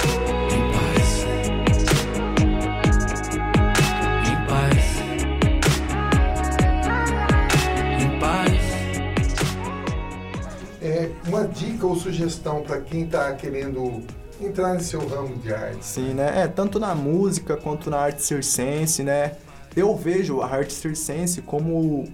uma 11.35 11.47
dica 11.47 11.85
ou 11.85 11.95
sugestão 11.97 12.61
para 12.61 12.79
quem 12.79 13.03
está 13.03 13.33
querendo 13.33 14.01
entrar 14.39 14.73
nesse 14.73 14.89
seu 14.89 15.05
ramo 15.05 15.35
de 15.35 15.53
arte? 15.53 15.85
Sim, 15.85 16.13
né? 16.13 16.43
É, 16.43 16.47
tanto 16.47 16.79
na 16.79 16.95
música 16.95 17.57
quanto 17.57 17.89
na 17.89 17.97
arte 17.97 18.23
circense, 18.23 19.03
né? 19.03 19.35
Eu 19.75 19.93
vejo 19.97 20.39
a 20.39 20.47
arte 20.47 20.71
circense 20.71 21.41
como 21.41 22.05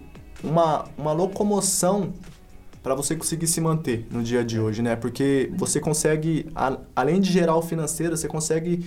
uma, 0.44 0.86
uma 0.98 1.14
locomoção 1.14 2.12
para 2.82 2.96
você 2.96 3.16
conseguir 3.16 3.46
se 3.46 3.62
manter 3.62 4.08
no 4.10 4.24
dia 4.24 4.44
de 4.44 4.60
hoje, 4.60 4.82
né? 4.82 4.96
Porque 4.96 5.52
você 5.56 5.80
consegue, 5.80 6.48
a, 6.56 6.80
além 6.96 7.22
de 7.22 7.32
gerar 7.32 7.56
o 7.56 7.62
financeiro, 7.62 8.18
você 8.18 8.28
consegue 8.28 8.84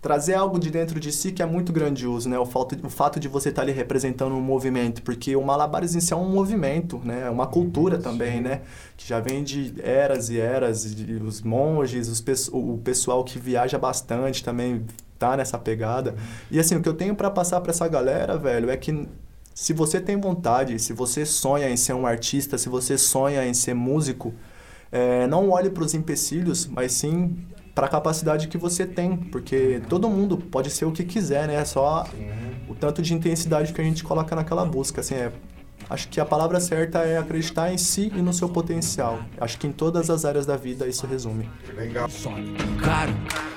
trazer 0.00 0.34
algo 0.34 0.58
de 0.58 0.70
dentro 0.70 1.00
de 1.00 1.10
si 1.10 1.32
que 1.32 1.42
é 1.42 1.46
muito 1.46 1.72
grandioso, 1.72 2.28
né? 2.28 2.38
O 2.38 2.46
fato, 2.46 2.76
o 2.84 2.90
fato 2.90 3.18
de 3.18 3.28
você 3.28 3.48
estar 3.48 3.62
tá 3.62 3.66
ali 3.66 3.72
representando 3.72 4.34
um 4.34 4.40
movimento, 4.40 5.02
porque 5.02 5.34
o 5.34 5.42
malabares 5.42 5.94
em 5.94 6.00
si 6.00 6.12
é 6.12 6.16
um 6.16 6.28
movimento, 6.28 7.00
né? 7.04 7.22
É 7.26 7.30
uma 7.30 7.46
cultura 7.46 7.98
também, 7.98 8.40
né? 8.40 8.62
Que 8.96 9.08
já 9.08 9.20
vem 9.20 9.42
de 9.42 9.74
eras 9.82 10.30
e 10.30 10.38
eras, 10.38 10.84
e 10.84 11.14
os 11.14 11.42
monges, 11.42 12.08
os, 12.08 12.48
o 12.52 12.78
pessoal 12.78 13.24
que 13.24 13.38
viaja 13.38 13.78
bastante 13.78 14.44
também 14.44 14.84
tá 15.18 15.36
nessa 15.36 15.58
pegada. 15.58 16.14
E 16.50 16.58
assim, 16.58 16.76
o 16.76 16.82
que 16.82 16.88
eu 16.88 16.94
tenho 16.94 17.14
para 17.14 17.30
passar 17.30 17.60
para 17.60 17.70
essa 17.70 17.88
galera, 17.88 18.36
velho, 18.36 18.70
é 18.70 18.76
que 18.76 19.08
se 19.54 19.72
você 19.72 20.00
tem 20.00 20.20
vontade, 20.20 20.78
se 20.78 20.92
você 20.92 21.24
sonha 21.24 21.70
em 21.70 21.76
ser 21.76 21.94
um 21.94 22.06
artista, 22.06 22.58
se 22.58 22.68
você 22.68 22.98
sonha 22.98 23.46
em 23.46 23.54
ser 23.54 23.74
músico, 23.74 24.34
é, 24.92 25.26
não 25.26 25.50
olhe 25.50 25.70
para 25.70 25.82
os 25.82 25.94
empecilhos, 25.94 26.66
mas 26.66 26.92
sim 26.92 27.36
para 27.76 27.84
a 27.84 27.88
capacidade 27.90 28.48
que 28.48 28.56
você 28.56 28.86
tem, 28.86 29.18
porque 29.18 29.82
todo 29.86 30.08
mundo 30.08 30.38
pode 30.38 30.70
ser 30.70 30.86
o 30.86 30.92
que 30.92 31.04
quiser, 31.04 31.46
né? 31.46 31.56
É 31.56 31.64
só 31.66 32.06
Sim. 32.06 32.26
o 32.70 32.74
tanto 32.74 33.02
de 33.02 33.12
intensidade 33.12 33.70
que 33.74 33.78
a 33.78 33.84
gente 33.84 34.02
coloca 34.02 34.34
naquela 34.34 34.64
busca, 34.64 35.02
assim, 35.02 35.14
é 35.14 35.30
Acho 35.88 36.08
que 36.08 36.20
a 36.20 36.24
palavra 36.24 36.58
certa 36.58 37.00
é 37.00 37.16
acreditar 37.16 37.72
em 37.72 37.78
si 37.78 38.12
e 38.14 38.20
no 38.20 38.32
seu 38.32 38.48
potencial. 38.48 39.20
Acho 39.40 39.56
que 39.56 39.68
em 39.68 39.72
todas 39.72 40.10
as 40.10 40.24
áreas 40.24 40.44
da 40.44 40.56
vida 40.56 40.86
isso 40.88 41.06
resume. 41.06 41.48
Legal. 41.76 42.08
Caro, 42.82 43.12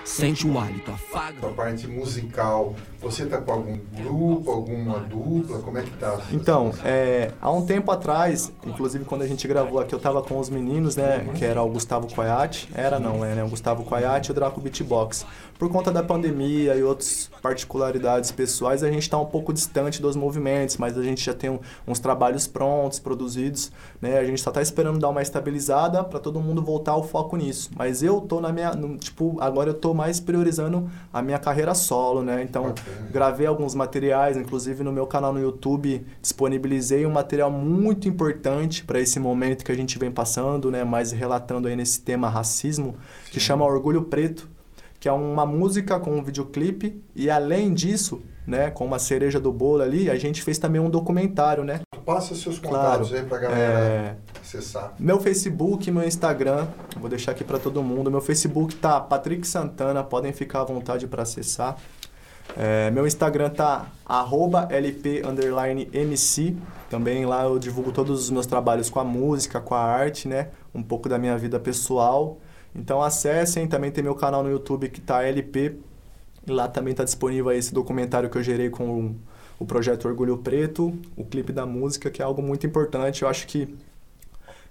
sente 0.06 0.46
o 0.46 0.60
hálito, 0.60 0.92
afaga. 0.92 1.48
A 1.48 1.52
parte 1.52 1.88
musical, 1.88 2.76
você 3.02 3.26
tá 3.26 3.42
com 3.42 3.52
algum 3.52 3.80
grupo, 3.96 4.52
alguma 4.52 5.00
dupla? 5.00 5.60
Como 5.60 5.78
é 5.80 5.82
que 5.82 5.92
tá? 5.92 6.20
Então, 6.32 6.72
é, 6.86 7.32
há 7.42 7.52
um 7.52 7.66
tempo 7.66 7.92
atrás, 7.92 8.52
inclusive 8.64 9.06
quando 9.06 9.24
a 9.24 9.28
gente 9.28 9.48
gravou 9.48 9.80
aqui, 9.80 9.94
eu 9.94 10.00
tava 10.00 10.22
com 10.22 10.38
os 10.38 10.52
meninos, 10.52 10.96
né? 10.96 11.28
Que 11.36 11.46
era 11.46 11.64
o 11.64 11.70
Gustavo 11.70 12.14
Coiate. 12.14 12.70
Era 12.76 13.00
não, 13.00 13.26
é, 13.26 13.34
né? 13.34 13.44
O 13.44 13.50
Gustavo 13.50 13.84
Coiate 13.84 14.30
e 14.30 14.32
o 14.32 14.36
Draco 14.36 14.62
Beatbox. 14.62 15.26
Por 15.58 15.70
conta 15.70 15.92
da 15.92 16.04
pandemia 16.04 16.76
e 16.76 16.84
outras 16.84 17.30
particularidades 17.42 18.32
pessoais, 18.32 18.84
a 18.84 18.90
gente 18.90 19.04
está 19.04 19.18
um 19.18 19.26
pouco 19.26 19.52
distante 19.52 20.02
dos 20.02 20.16
movimentos, 20.16 20.78
mas 20.78 20.98
a 20.98 21.04
gente 21.04 21.24
já 21.24 21.34
tem 21.34 21.50
um, 21.50 21.60
uns 21.88 22.00
trabalhos 22.00 22.19
prontos, 22.48 23.00
produzidos, 23.00 23.72
né? 24.02 24.18
A 24.18 24.26
gente 24.26 24.42
só 24.42 24.50
está 24.50 24.62
esperando 24.62 25.00
dar 25.00 25.10
uma 25.10 25.22
estabilizada 25.22 26.04
para 26.04 26.20
todo 26.20 26.40
mundo 26.40 26.62
voltar 26.62 26.96
o 26.96 27.04
foco 27.04 27.38
nisso. 27.38 27.72
Mas 27.76 28.04
eu 28.04 28.22
tô 28.22 28.40
na 28.42 28.52
minha, 28.52 28.74
no, 28.74 28.98
tipo, 28.98 29.38
agora 29.40 29.70
eu 29.70 29.74
tô 29.74 29.94
mais 29.94 30.20
priorizando 30.20 30.90
a 31.14 31.22
minha 31.22 31.40
carreira 31.40 31.74
solo, 31.74 32.22
né? 32.22 32.44
Então, 32.44 32.70
okay. 32.70 32.84
gravei 33.12 33.48
alguns 33.48 33.74
materiais, 33.74 34.38
inclusive 34.38 34.84
no 34.84 34.92
meu 34.92 35.08
canal 35.08 35.34
no 35.34 35.40
YouTube, 35.40 36.06
disponibilizei 36.22 37.06
um 37.06 37.12
material 37.12 37.52
muito 37.52 38.08
importante 38.08 38.84
para 38.84 39.00
esse 39.00 39.20
momento 39.20 39.64
que 39.64 39.72
a 39.72 39.76
gente 39.76 39.98
vem 39.98 40.12
passando, 40.12 40.70
né? 40.70 40.84
Mais 40.84 41.12
relatando 41.12 41.68
aí 41.68 41.76
nesse 41.76 42.02
tema 42.02 42.30
racismo, 42.30 42.96
Sim. 43.26 43.32
que 43.32 43.40
chama 43.40 43.66
Orgulho 43.66 44.04
Preto 44.04 44.48
que 45.00 45.08
é 45.08 45.12
uma 45.12 45.46
música 45.46 46.00
com 46.00 46.18
um 46.18 46.24
videoclipe 46.24 47.02
e 47.16 47.30
além 47.30 47.74
disso, 47.74 48.22
né, 48.46 48.70
com 48.70 48.86
uma 48.86 49.00
cereja 49.00 49.40
do 49.40 49.52
bolo 49.52 49.82
ali, 49.82 50.10
a 50.10 50.18
gente 50.18 50.44
fez 50.44 50.58
também 50.58 50.82
um 50.82 50.90
documentário, 50.90 51.64
né? 51.64 51.80
Passa 52.10 52.34
seus 52.34 52.58
contatos 52.58 53.10
claro, 53.10 53.24
aí 53.24 53.30
pra 53.30 53.38
galera 53.38 53.62
é... 53.62 54.16
acessar. 54.42 54.96
Meu 54.98 55.20
Facebook, 55.20 55.92
meu 55.92 56.04
Instagram, 56.04 56.68
vou 57.00 57.08
deixar 57.08 57.34
aqui 57.34 57.44
para 57.44 57.60
todo 57.60 57.84
mundo. 57.84 58.10
Meu 58.10 58.20
Facebook 58.20 58.74
tá 58.78 59.00
Patrick 59.00 59.48
Santana, 59.48 60.04
podem 60.04 60.34
ficar 60.34 60.62
à 60.62 60.64
vontade 60.64 61.06
para 61.06 61.22
acessar. 61.22 61.78
É, 62.58 62.90
meu 62.90 63.06
Instagram 63.06 63.52
tá 63.52 63.92
@lp_mc. 64.72 66.58
Também 66.90 67.28
lá 67.28 67.44
eu 67.44 67.60
divulgo 67.60 67.92
todos 67.92 68.24
os 68.24 68.32
meus 68.32 68.48
trabalhos 68.48 68.90
com 68.90 69.00
a 69.00 69.04
música, 69.04 69.62
com 69.62 69.76
a 69.76 69.80
arte, 69.80 70.28
né? 70.28 70.50
Um 70.74 70.82
pouco 70.82 71.08
da 71.08 71.20
minha 71.20 71.38
vida 71.38 71.60
pessoal. 71.60 72.40
Então 72.74 73.04
acessem, 73.04 73.68
também 73.68 73.92
tem 73.92 74.04
meu 74.04 74.16
canal 74.16 74.42
no 74.42 74.50
YouTube 74.50 74.90
que 74.90 75.00
tá 75.00 75.22
LP. 75.22 75.78
Lá 76.48 76.68
também 76.68 76.90
está 76.90 77.04
disponível 77.04 77.52
esse 77.52 77.72
documentário 77.72 78.32
que 78.32 78.38
eu 78.40 78.42
gerei 78.42 78.72
com 78.72 79.14
o, 79.60 79.66
projeto 79.66 80.08
Orgulho 80.08 80.38
Preto, 80.38 80.98
o 81.16 81.24
clipe 81.24 81.52
da 81.52 81.66
música, 81.66 82.10
que 82.10 82.22
é 82.22 82.26
algo 82.26 82.42
muito 82.42 82.66
importante. 82.66 83.24
Eu 83.24 83.28
acho 83.28 83.46
que 83.48 83.76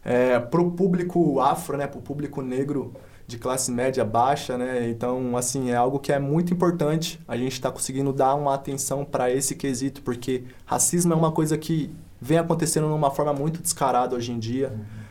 é, 0.05 0.39
para 0.39 0.61
o 0.61 0.71
público 0.71 1.41
afro, 1.41 1.77
né, 1.77 1.87
para 1.87 1.99
o 1.99 2.03
público 2.03 2.41
negro 2.41 2.93
de 3.27 3.37
classe 3.37 3.71
média 3.71 4.05
baixa, 4.05 4.57
né, 4.57 4.89
então 4.89 5.37
assim 5.37 5.71
é 5.71 5.77
algo 5.77 5.99
que 5.99 6.13
é 6.13 6.19
muito 6.19 6.53
importante. 6.53 7.21
A 7.29 7.37
gente 7.37 7.53
está 7.53 7.71
conseguindo 7.71 8.13
dar 8.13 8.35
uma 8.35 8.55
atenção 8.55 9.05
para 9.05 9.31
esse 9.31 9.55
quesito, 9.55 10.03
porque 10.03 10.45
racismo 10.65 11.13
é 11.13 11.17
uma 11.17 11.31
coisa 11.31 11.59
que 11.59 11.95
vem 12.21 12.39
acontecendo 12.39 12.87
de 12.87 12.95
uma 12.95 13.11
forma 13.11 13.33
muito 13.33 13.61
descarada 13.61 14.17
hoje 14.17 14.33
em 14.33 14.39
dia. 14.39 14.71
Uhum 14.71 15.08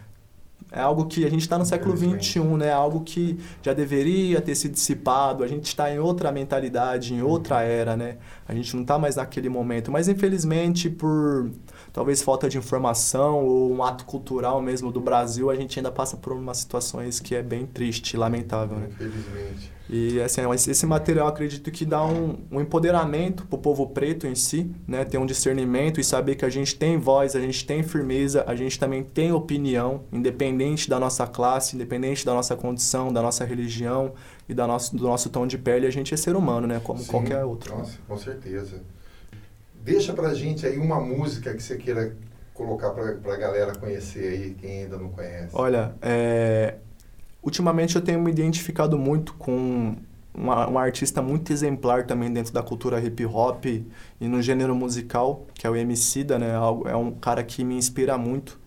é 0.71 0.81
algo 0.81 1.05
que 1.05 1.25
a 1.25 1.29
gente 1.29 1.41
está 1.41 1.57
no 1.57 1.65
século 1.65 1.95
XXI, 1.95 2.39
né? 2.57 2.67
É 2.67 2.73
algo 2.73 3.01
que 3.01 3.39
já 3.61 3.73
deveria 3.73 4.41
ter 4.41 4.53
se 4.53 4.67
dissipado. 4.67 5.43
A 5.43 5.47
gente 5.47 5.65
está 5.65 5.91
em 5.91 5.99
outra 5.99 6.31
mentalidade, 6.31 7.13
em 7.13 7.21
outra 7.21 7.61
era, 7.61 7.95
né? 7.95 8.17
A 8.47 8.53
gente 8.53 8.75
não 8.75 8.81
está 8.81 8.99
mais 8.99 9.15
naquele 9.15 9.47
momento. 9.47 9.91
Mas 9.91 10.07
infelizmente, 10.09 10.89
por 10.89 11.49
talvez 11.93 12.21
falta 12.21 12.49
de 12.49 12.57
informação 12.57 13.45
ou 13.45 13.71
um 13.71 13.81
ato 13.81 14.05
cultural 14.05 14.61
mesmo 14.61 14.91
do 14.91 14.99
Brasil, 14.99 15.49
a 15.49 15.55
gente 15.55 15.79
ainda 15.79 15.91
passa 15.91 16.17
por 16.17 16.33
umas 16.33 16.57
situações 16.57 17.19
que 17.19 17.33
é 17.33 17.41
bem 17.41 17.65
triste, 17.65 18.17
lamentável, 18.17 18.77
né? 18.77 18.87
Infelizmente. 18.91 19.76
E 19.89 20.19
assim, 20.21 20.41
esse 20.51 20.85
material 20.85 21.27
acredito 21.27 21.71
que 21.71 21.85
dá 21.85 22.05
um, 22.05 22.37
um 22.51 22.59
empoderamento 22.59 23.45
para 23.45 23.55
o 23.55 23.61
povo 23.61 23.87
preto 23.87 24.27
em 24.27 24.35
si, 24.35 24.69
né? 24.85 25.05
Ter 25.05 25.17
um 25.17 25.25
discernimento 25.25 25.99
e 25.99 26.03
saber 26.03 26.35
que 26.35 26.43
a 26.43 26.49
gente 26.49 26.75
tem 26.75 26.97
voz, 26.97 27.35
a 27.35 27.39
gente 27.39 27.65
tem 27.65 27.81
firmeza, 27.83 28.43
a 28.45 28.55
gente 28.55 28.77
também 28.77 29.03
tem 29.03 29.31
opinião, 29.31 30.03
independente 30.11 30.89
da 30.89 30.99
nossa 30.99 31.25
classe, 31.25 31.75
independente 31.75 32.25
da 32.25 32.33
nossa 32.33 32.55
condição, 32.55 33.13
da 33.13 33.21
nossa 33.21 33.45
religião 33.45 34.13
e 34.47 34.53
da 34.53 34.67
nosso, 34.67 34.95
do 34.95 35.03
nosso 35.03 35.29
tom 35.29 35.47
de 35.47 35.57
pele, 35.57 35.87
a 35.87 35.91
gente 35.91 36.13
é 36.13 36.17
ser 36.17 36.35
humano, 36.35 36.67
né? 36.67 36.81
Como 36.83 36.99
Sim, 36.99 37.11
qualquer 37.11 37.45
outro. 37.45 37.77
Nossa, 37.77 37.97
com 38.07 38.17
certeza. 38.17 38.81
Deixa 39.73 40.11
pra 40.11 40.33
gente 40.33 40.65
aí 40.65 40.77
uma 40.77 40.99
música 40.99 41.53
que 41.53 41.63
você 41.63 41.77
queira 41.77 42.13
colocar 42.53 42.89
para 42.89 43.33
a 43.33 43.37
galera 43.37 43.73
conhecer 43.75 44.33
aí, 44.33 44.53
quem 44.55 44.83
ainda 44.83 44.97
não 44.97 45.09
conhece. 45.09 45.51
Olha, 45.53 45.95
é, 46.01 46.75
ultimamente 47.47 47.95
eu 47.95 48.01
tenho 48.01 48.21
me 48.21 48.29
identificado 48.29 48.97
muito 48.97 49.33
com 49.35 49.95
uma, 50.33 50.67
uma, 50.67 50.81
artista 50.81 51.21
muito 51.21 51.51
exemplar 51.53 52.05
também 52.05 52.31
dentro 52.31 52.53
da 52.53 52.61
cultura 52.61 52.99
hip 52.99 53.25
hop 53.25 53.65
e 53.65 53.87
no 54.19 54.41
gênero 54.41 54.75
musical, 54.75 55.47
que 55.53 55.65
é 55.65 55.69
o 55.69 55.75
Emicida, 55.75 56.37
né? 56.37 56.51
É 56.85 56.95
um 56.95 57.11
cara 57.11 57.41
que 57.43 57.63
me 57.63 57.75
inspira 57.75 58.17
muito. 58.17 58.59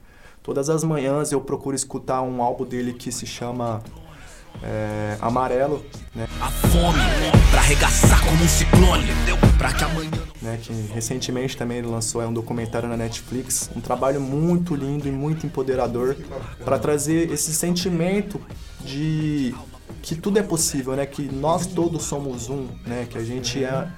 Todas 0.42 0.70
as 0.70 0.82
manhãs 0.82 1.30
eu 1.30 1.42
procuro 1.42 1.76
escutar 1.76 2.22
um 2.22 2.42
álbum 2.42 2.64
dele 2.64 2.94
que 2.94 3.12
se 3.12 3.26
chama 3.26 3.82
é, 4.62 5.18
Amarelo, 5.20 5.84
né? 6.14 6.26
A 6.40 6.50
fome 6.50 6.98
pra 7.50 7.60
arregaçar 7.60 8.24
como 8.24 8.42
um 8.42 8.48
ciclone, 8.48 9.06
pra 9.58 9.74
que 9.74 9.84
amanhã... 9.84 10.10
Né, 10.40 10.58
que 10.62 10.72
recentemente 10.94 11.54
também 11.54 11.76
ele 11.78 11.86
lançou 11.86 12.22
é, 12.22 12.26
um 12.26 12.32
documentário 12.32 12.88
na 12.88 12.96
Netflix, 12.96 13.70
um 13.76 13.80
trabalho 13.80 14.22
muito 14.22 14.74
lindo 14.74 15.06
e 15.06 15.12
muito 15.12 15.44
empoderador 15.44 16.16
para 16.64 16.78
trazer 16.78 17.30
esse 17.30 17.52
sentimento 17.52 18.40
de 18.84 19.54
que 20.02 20.14
tudo 20.14 20.38
é 20.38 20.42
possível, 20.42 20.94
né? 20.94 21.06
Que 21.06 21.22
nós 21.22 21.66
todos 21.66 22.04
somos 22.04 22.48
um, 22.48 22.68
né? 22.86 23.06
Que 23.08 23.18
a 23.18 23.24
gente 23.24 23.62
é 23.62 23.88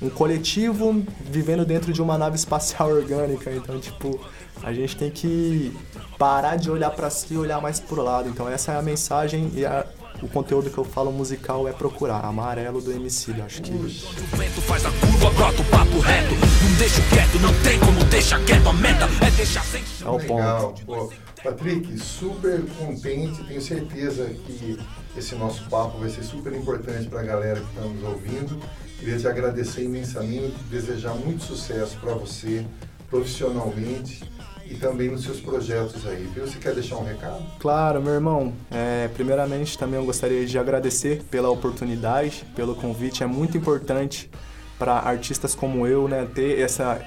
um 0.00 0.08
coletivo 0.08 1.02
vivendo 1.20 1.64
dentro 1.64 1.92
de 1.92 2.00
uma 2.00 2.16
nave 2.16 2.36
espacial 2.36 2.90
orgânica. 2.92 3.50
Então, 3.52 3.78
tipo, 3.78 4.18
a 4.62 4.72
gente 4.72 4.96
tem 4.96 5.10
que 5.10 5.76
parar 6.18 6.56
de 6.56 6.70
olhar 6.70 6.90
para 6.90 7.10
si 7.10 7.34
e 7.34 7.36
olhar 7.36 7.60
mais 7.60 7.80
pro 7.80 8.02
lado. 8.02 8.28
Então, 8.28 8.48
essa 8.48 8.72
é 8.72 8.76
a 8.76 8.82
mensagem 8.82 9.50
e 9.54 9.64
a, 9.64 9.86
o 10.22 10.28
conteúdo 10.28 10.70
que 10.70 10.78
eu 10.78 10.84
falo 10.84 11.10
musical 11.10 11.66
é 11.66 11.72
procurar. 11.72 12.24
Amarelo 12.24 12.80
do 12.80 12.92
MC, 12.92 13.32
acho 13.42 13.62
que. 13.62 13.72
O 13.72 14.36
vento 14.36 14.60
faz 14.62 14.84
a 14.84 14.90
curva, 14.90 15.30
brota 15.30 15.62
o 15.62 15.64
papo 15.66 15.98
reto. 16.00 16.34
Não 16.34 16.78
deixa 16.78 17.02
quieto, 17.08 17.38
não 17.40 17.52
tem 17.62 17.78
como 17.80 18.04
deixar 18.04 18.44
quieto. 18.44 18.68
A 18.68 18.72
meta 18.72 19.08
é 19.26 19.30
deixar 19.30 19.64
sem. 19.64 19.82
É 20.04 20.08
o 20.08 20.18
ponto. 20.18 20.84
Pô, 20.84 21.12
Patrick, 21.42 21.98
super 21.98 22.62
contente, 22.78 23.42
tenho 23.44 23.60
certeza 23.60 24.26
que 24.26 24.78
esse 25.16 25.34
nosso 25.34 25.68
papo 25.70 25.98
vai 25.98 26.10
ser 26.10 26.22
super 26.22 26.52
importante 26.52 27.08
para 27.08 27.20
a 27.20 27.24
galera 27.24 27.60
que 27.60 27.66
está 27.66 27.82
nos 27.82 28.02
ouvindo. 28.04 28.60
Queria 28.98 29.18
te 29.18 29.26
agradecer 29.26 29.84
imensamente, 29.84 30.54
desejar 30.70 31.14
muito 31.14 31.42
sucesso 31.42 31.96
para 31.98 32.12
você 32.14 32.66
profissionalmente 33.08 34.22
e 34.70 34.76
também 34.76 35.10
nos 35.10 35.24
seus 35.24 35.40
projetos 35.40 36.06
aí, 36.06 36.30
viu? 36.32 36.46
Você 36.46 36.58
quer 36.58 36.72
deixar 36.72 36.96
um 36.96 37.04
recado? 37.04 37.44
Claro, 37.58 38.00
meu 38.00 38.14
irmão. 38.14 38.52
É, 38.70 39.08
primeiramente, 39.08 39.76
também 39.76 39.98
eu 39.98 40.06
gostaria 40.06 40.46
de 40.46 40.56
agradecer 40.56 41.24
pela 41.28 41.50
oportunidade, 41.50 42.46
pelo 42.54 42.76
convite. 42.76 43.24
É 43.24 43.26
muito 43.26 43.58
importante 43.58 44.30
para 44.78 44.94
artistas 45.00 45.56
como 45.56 45.88
eu, 45.88 46.06
né, 46.06 46.24
ter 46.32 46.60
essa 46.60 47.04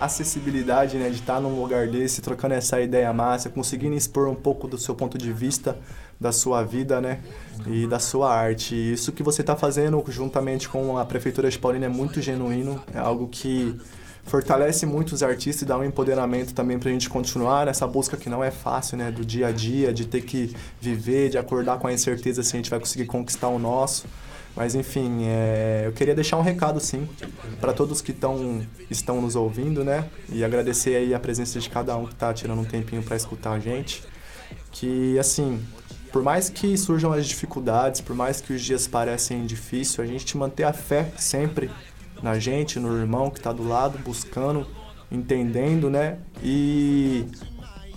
acessibilidade, 0.00 0.96
né, 0.96 1.08
de 1.08 1.16
estar 1.16 1.40
num 1.40 1.60
lugar 1.60 1.86
desse, 1.86 2.20
trocando 2.20 2.54
essa 2.54 2.80
ideia 2.80 3.12
massa, 3.12 3.48
conseguindo 3.48 3.94
expor 3.94 4.26
um 4.28 4.34
pouco 4.34 4.66
do 4.66 4.76
seu 4.76 4.94
ponto 4.94 5.16
de 5.16 5.32
vista, 5.32 5.78
da 6.18 6.32
sua 6.32 6.64
vida, 6.64 7.00
né, 7.00 7.20
e 7.66 7.86
da 7.86 8.00
sua 8.00 8.34
arte. 8.34 8.74
Isso 8.74 9.12
que 9.12 9.22
você 9.22 9.42
está 9.42 9.54
fazendo 9.54 10.02
juntamente 10.08 10.68
com 10.68 10.98
a 10.98 11.04
prefeitura 11.04 11.48
de 11.48 11.58
Paulínia 11.58 11.86
é 11.86 11.90
muito 11.90 12.20
genuíno, 12.20 12.82
é 12.92 12.98
algo 12.98 13.28
que 13.28 13.78
fortalece 14.24 14.86
muito 14.86 15.12
os 15.12 15.22
artistas 15.22 15.62
e 15.62 15.64
dá 15.64 15.78
um 15.78 15.84
empoderamento 15.84 16.54
também 16.54 16.78
para 16.78 16.88
a 16.88 16.92
gente 16.92 17.08
continuar 17.08 17.66
nessa 17.66 17.86
busca 17.86 18.16
que 18.16 18.28
não 18.28 18.42
é 18.42 18.50
fácil, 18.50 18.96
né, 18.96 19.10
do 19.10 19.24
dia 19.24 19.48
a 19.48 19.52
dia, 19.52 19.92
de 19.92 20.06
ter 20.06 20.22
que 20.22 20.54
viver, 20.80 21.30
de 21.30 21.38
acordar 21.38 21.78
com 21.78 21.86
a 21.86 21.92
incerteza 21.92 22.42
se 22.42 22.54
a 22.54 22.58
gente 22.58 22.70
vai 22.70 22.78
conseguir 22.78 23.06
conquistar 23.06 23.48
o 23.48 23.58
nosso. 23.58 24.06
Mas 24.54 24.74
enfim, 24.74 25.24
é, 25.24 25.84
eu 25.86 25.92
queria 25.92 26.14
deixar 26.14 26.36
um 26.36 26.42
recado 26.42 26.80
sim 26.80 27.08
para 27.60 27.72
todos 27.72 28.00
que 28.00 28.12
tão, 28.12 28.62
estão 28.90 29.20
nos 29.20 29.36
ouvindo, 29.36 29.84
né? 29.84 30.08
E 30.28 30.44
agradecer 30.44 30.96
aí 30.96 31.14
a 31.14 31.20
presença 31.20 31.58
de 31.60 31.70
cada 31.70 31.96
um 31.96 32.04
que 32.04 32.12
está 32.12 32.34
tirando 32.34 32.60
um 32.60 32.64
tempinho 32.64 33.02
para 33.02 33.16
escutar 33.16 33.52
a 33.52 33.60
gente. 33.60 34.02
Que 34.72 35.16
assim, 35.18 35.64
por 36.12 36.22
mais 36.22 36.48
que 36.48 36.76
surjam 36.76 37.12
as 37.12 37.26
dificuldades, 37.26 38.00
por 38.00 38.14
mais 38.16 38.40
que 38.40 38.52
os 38.52 38.60
dias 38.60 38.88
parecem 38.88 39.46
difíceis, 39.46 40.00
a 40.00 40.12
gente 40.12 40.36
manter 40.36 40.64
a 40.64 40.72
fé 40.72 41.12
sempre 41.16 41.70
na 42.22 42.38
gente, 42.38 42.78
no 42.78 42.96
irmão 42.96 43.30
que 43.30 43.38
está 43.38 43.52
do 43.52 43.66
lado, 43.66 43.98
buscando, 43.98 44.66
entendendo, 45.10 45.90
né? 45.90 46.18
E 46.42 47.26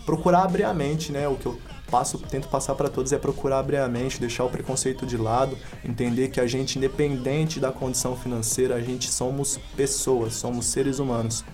procurar 0.05 0.43
abrir 0.43 0.63
a 0.63 0.73
mente, 0.73 1.11
né? 1.11 1.27
O 1.27 1.35
que 1.35 1.45
eu 1.45 1.59
passo, 1.89 2.17
tento 2.17 2.47
passar 2.47 2.73
para 2.73 2.89
todos 2.89 3.13
é 3.13 3.19
procurar 3.19 3.59
abrir 3.59 3.77
a 3.77 3.87
mente, 3.87 4.19
deixar 4.19 4.43
o 4.43 4.49
preconceito 4.49 5.05
de 5.05 5.15
lado, 5.15 5.55
entender 5.85 6.29
que 6.29 6.39
a 6.39 6.47
gente, 6.47 6.77
independente 6.77 7.59
da 7.59 7.71
condição 7.71 8.15
financeira, 8.15 8.75
a 8.75 8.81
gente 8.81 9.11
somos 9.11 9.59
pessoas, 9.75 10.33
somos 10.33 10.65
seres 10.65 10.97
humanos. 10.97 11.45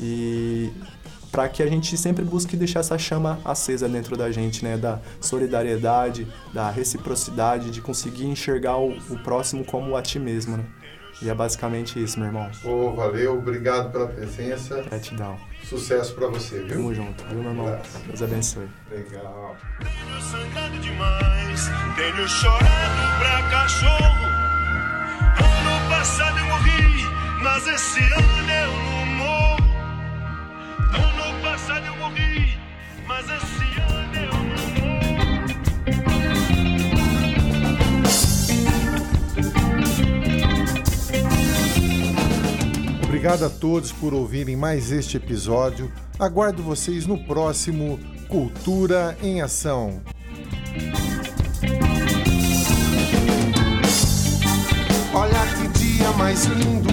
E 0.00 0.72
para 1.30 1.48
que 1.48 1.62
a 1.62 1.66
gente 1.66 1.96
sempre 1.96 2.24
busque 2.24 2.56
deixar 2.56 2.80
essa 2.80 2.98
chama 2.98 3.40
acesa 3.44 3.88
dentro 3.88 4.16
da 4.16 4.30
gente, 4.30 4.64
né? 4.64 4.76
Da 4.76 5.00
solidariedade, 5.20 6.26
da 6.52 6.70
reciprocidade, 6.70 7.70
de 7.70 7.80
conseguir 7.80 8.26
enxergar 8.26 8.78
o, 8.78 8.96
o 9.10 9.18
próximo 9.22 9.64
como 9.64 9.96
a 9.96 10.02
ti 10.02 10.18
mesmo, 10.18 10.56
né? 10.56 10.64
E 11.22 11.28
é 11.30 11.34
basicamente 11.34 12.02
isso, 12.02 12.18
meu 12.18 12.28
irmão. 12.28 12.50
Ô, 12.64 12.68
oh, 12.68 12.94
valeu, 12.94 13.38
obrigado 13.38 13.90
pela 13.92 14.06
presença. 14.06 14.82
Gratidão. 14.82 15.38
Sucesso 15.62 16.14
pra 16.14 16.26
você, 16.28 16.58
viu? 16.60 16.68
Tamo 16.68 16.94
junto, 16.94 17.24
viu, 17.26 17.38
meu 17.38 17.50
irmão? 17.50 17.66
Graças. 17.66 18.02
Deus 18.02 18.22
abençoe. 18.22 18.68
Legal. 18.90 19.56
Tenho 19.78 20.20
sangrado 20.20 20.78
demais, 20.78 21.70
tenho 21.96 22.28
chorado 22.28 23.18
pra 23.18 23.50
cachorro. 23.50 24.24
Ano 25.38 25.88
passado 25.88 26.38
eu 26.38 26.44
morri, 26.46 27.06
mas 27.42 27.66
esse 27.66 28.00
ano 28.00 28.50
eu 28.50 28.72
não 28.72 28.93
Obrigado 43.24 43.46
a 43.46 43.48
todos 43.48 43.90
por 43.90 44.12
ouvirem 44.12 44.54
mais 44.54 44.92
este 44.92 45.16
episódio. 45.16 45.90
Aguardo 46.18 46.62
vocês 46.62 47.06
no 47.06 47.16
próximo 47.24 47.98
Cultura 48.28 49.16
em 49.22 49.40
Ação. 49.40 50.02
Olha 55.14 55.40
que 55.56 55.68
dia 55.78 56.12
mais 56.18 56.44
lindo. 56.44 56.90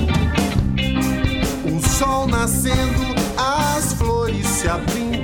O 1.69 1.85
sol 1.85 2.25
nascendo, 2.27 3.13
as 3.37 3.91
flores 3.91 4.47
se 4.47 4.69
abrindo 4.69 5.20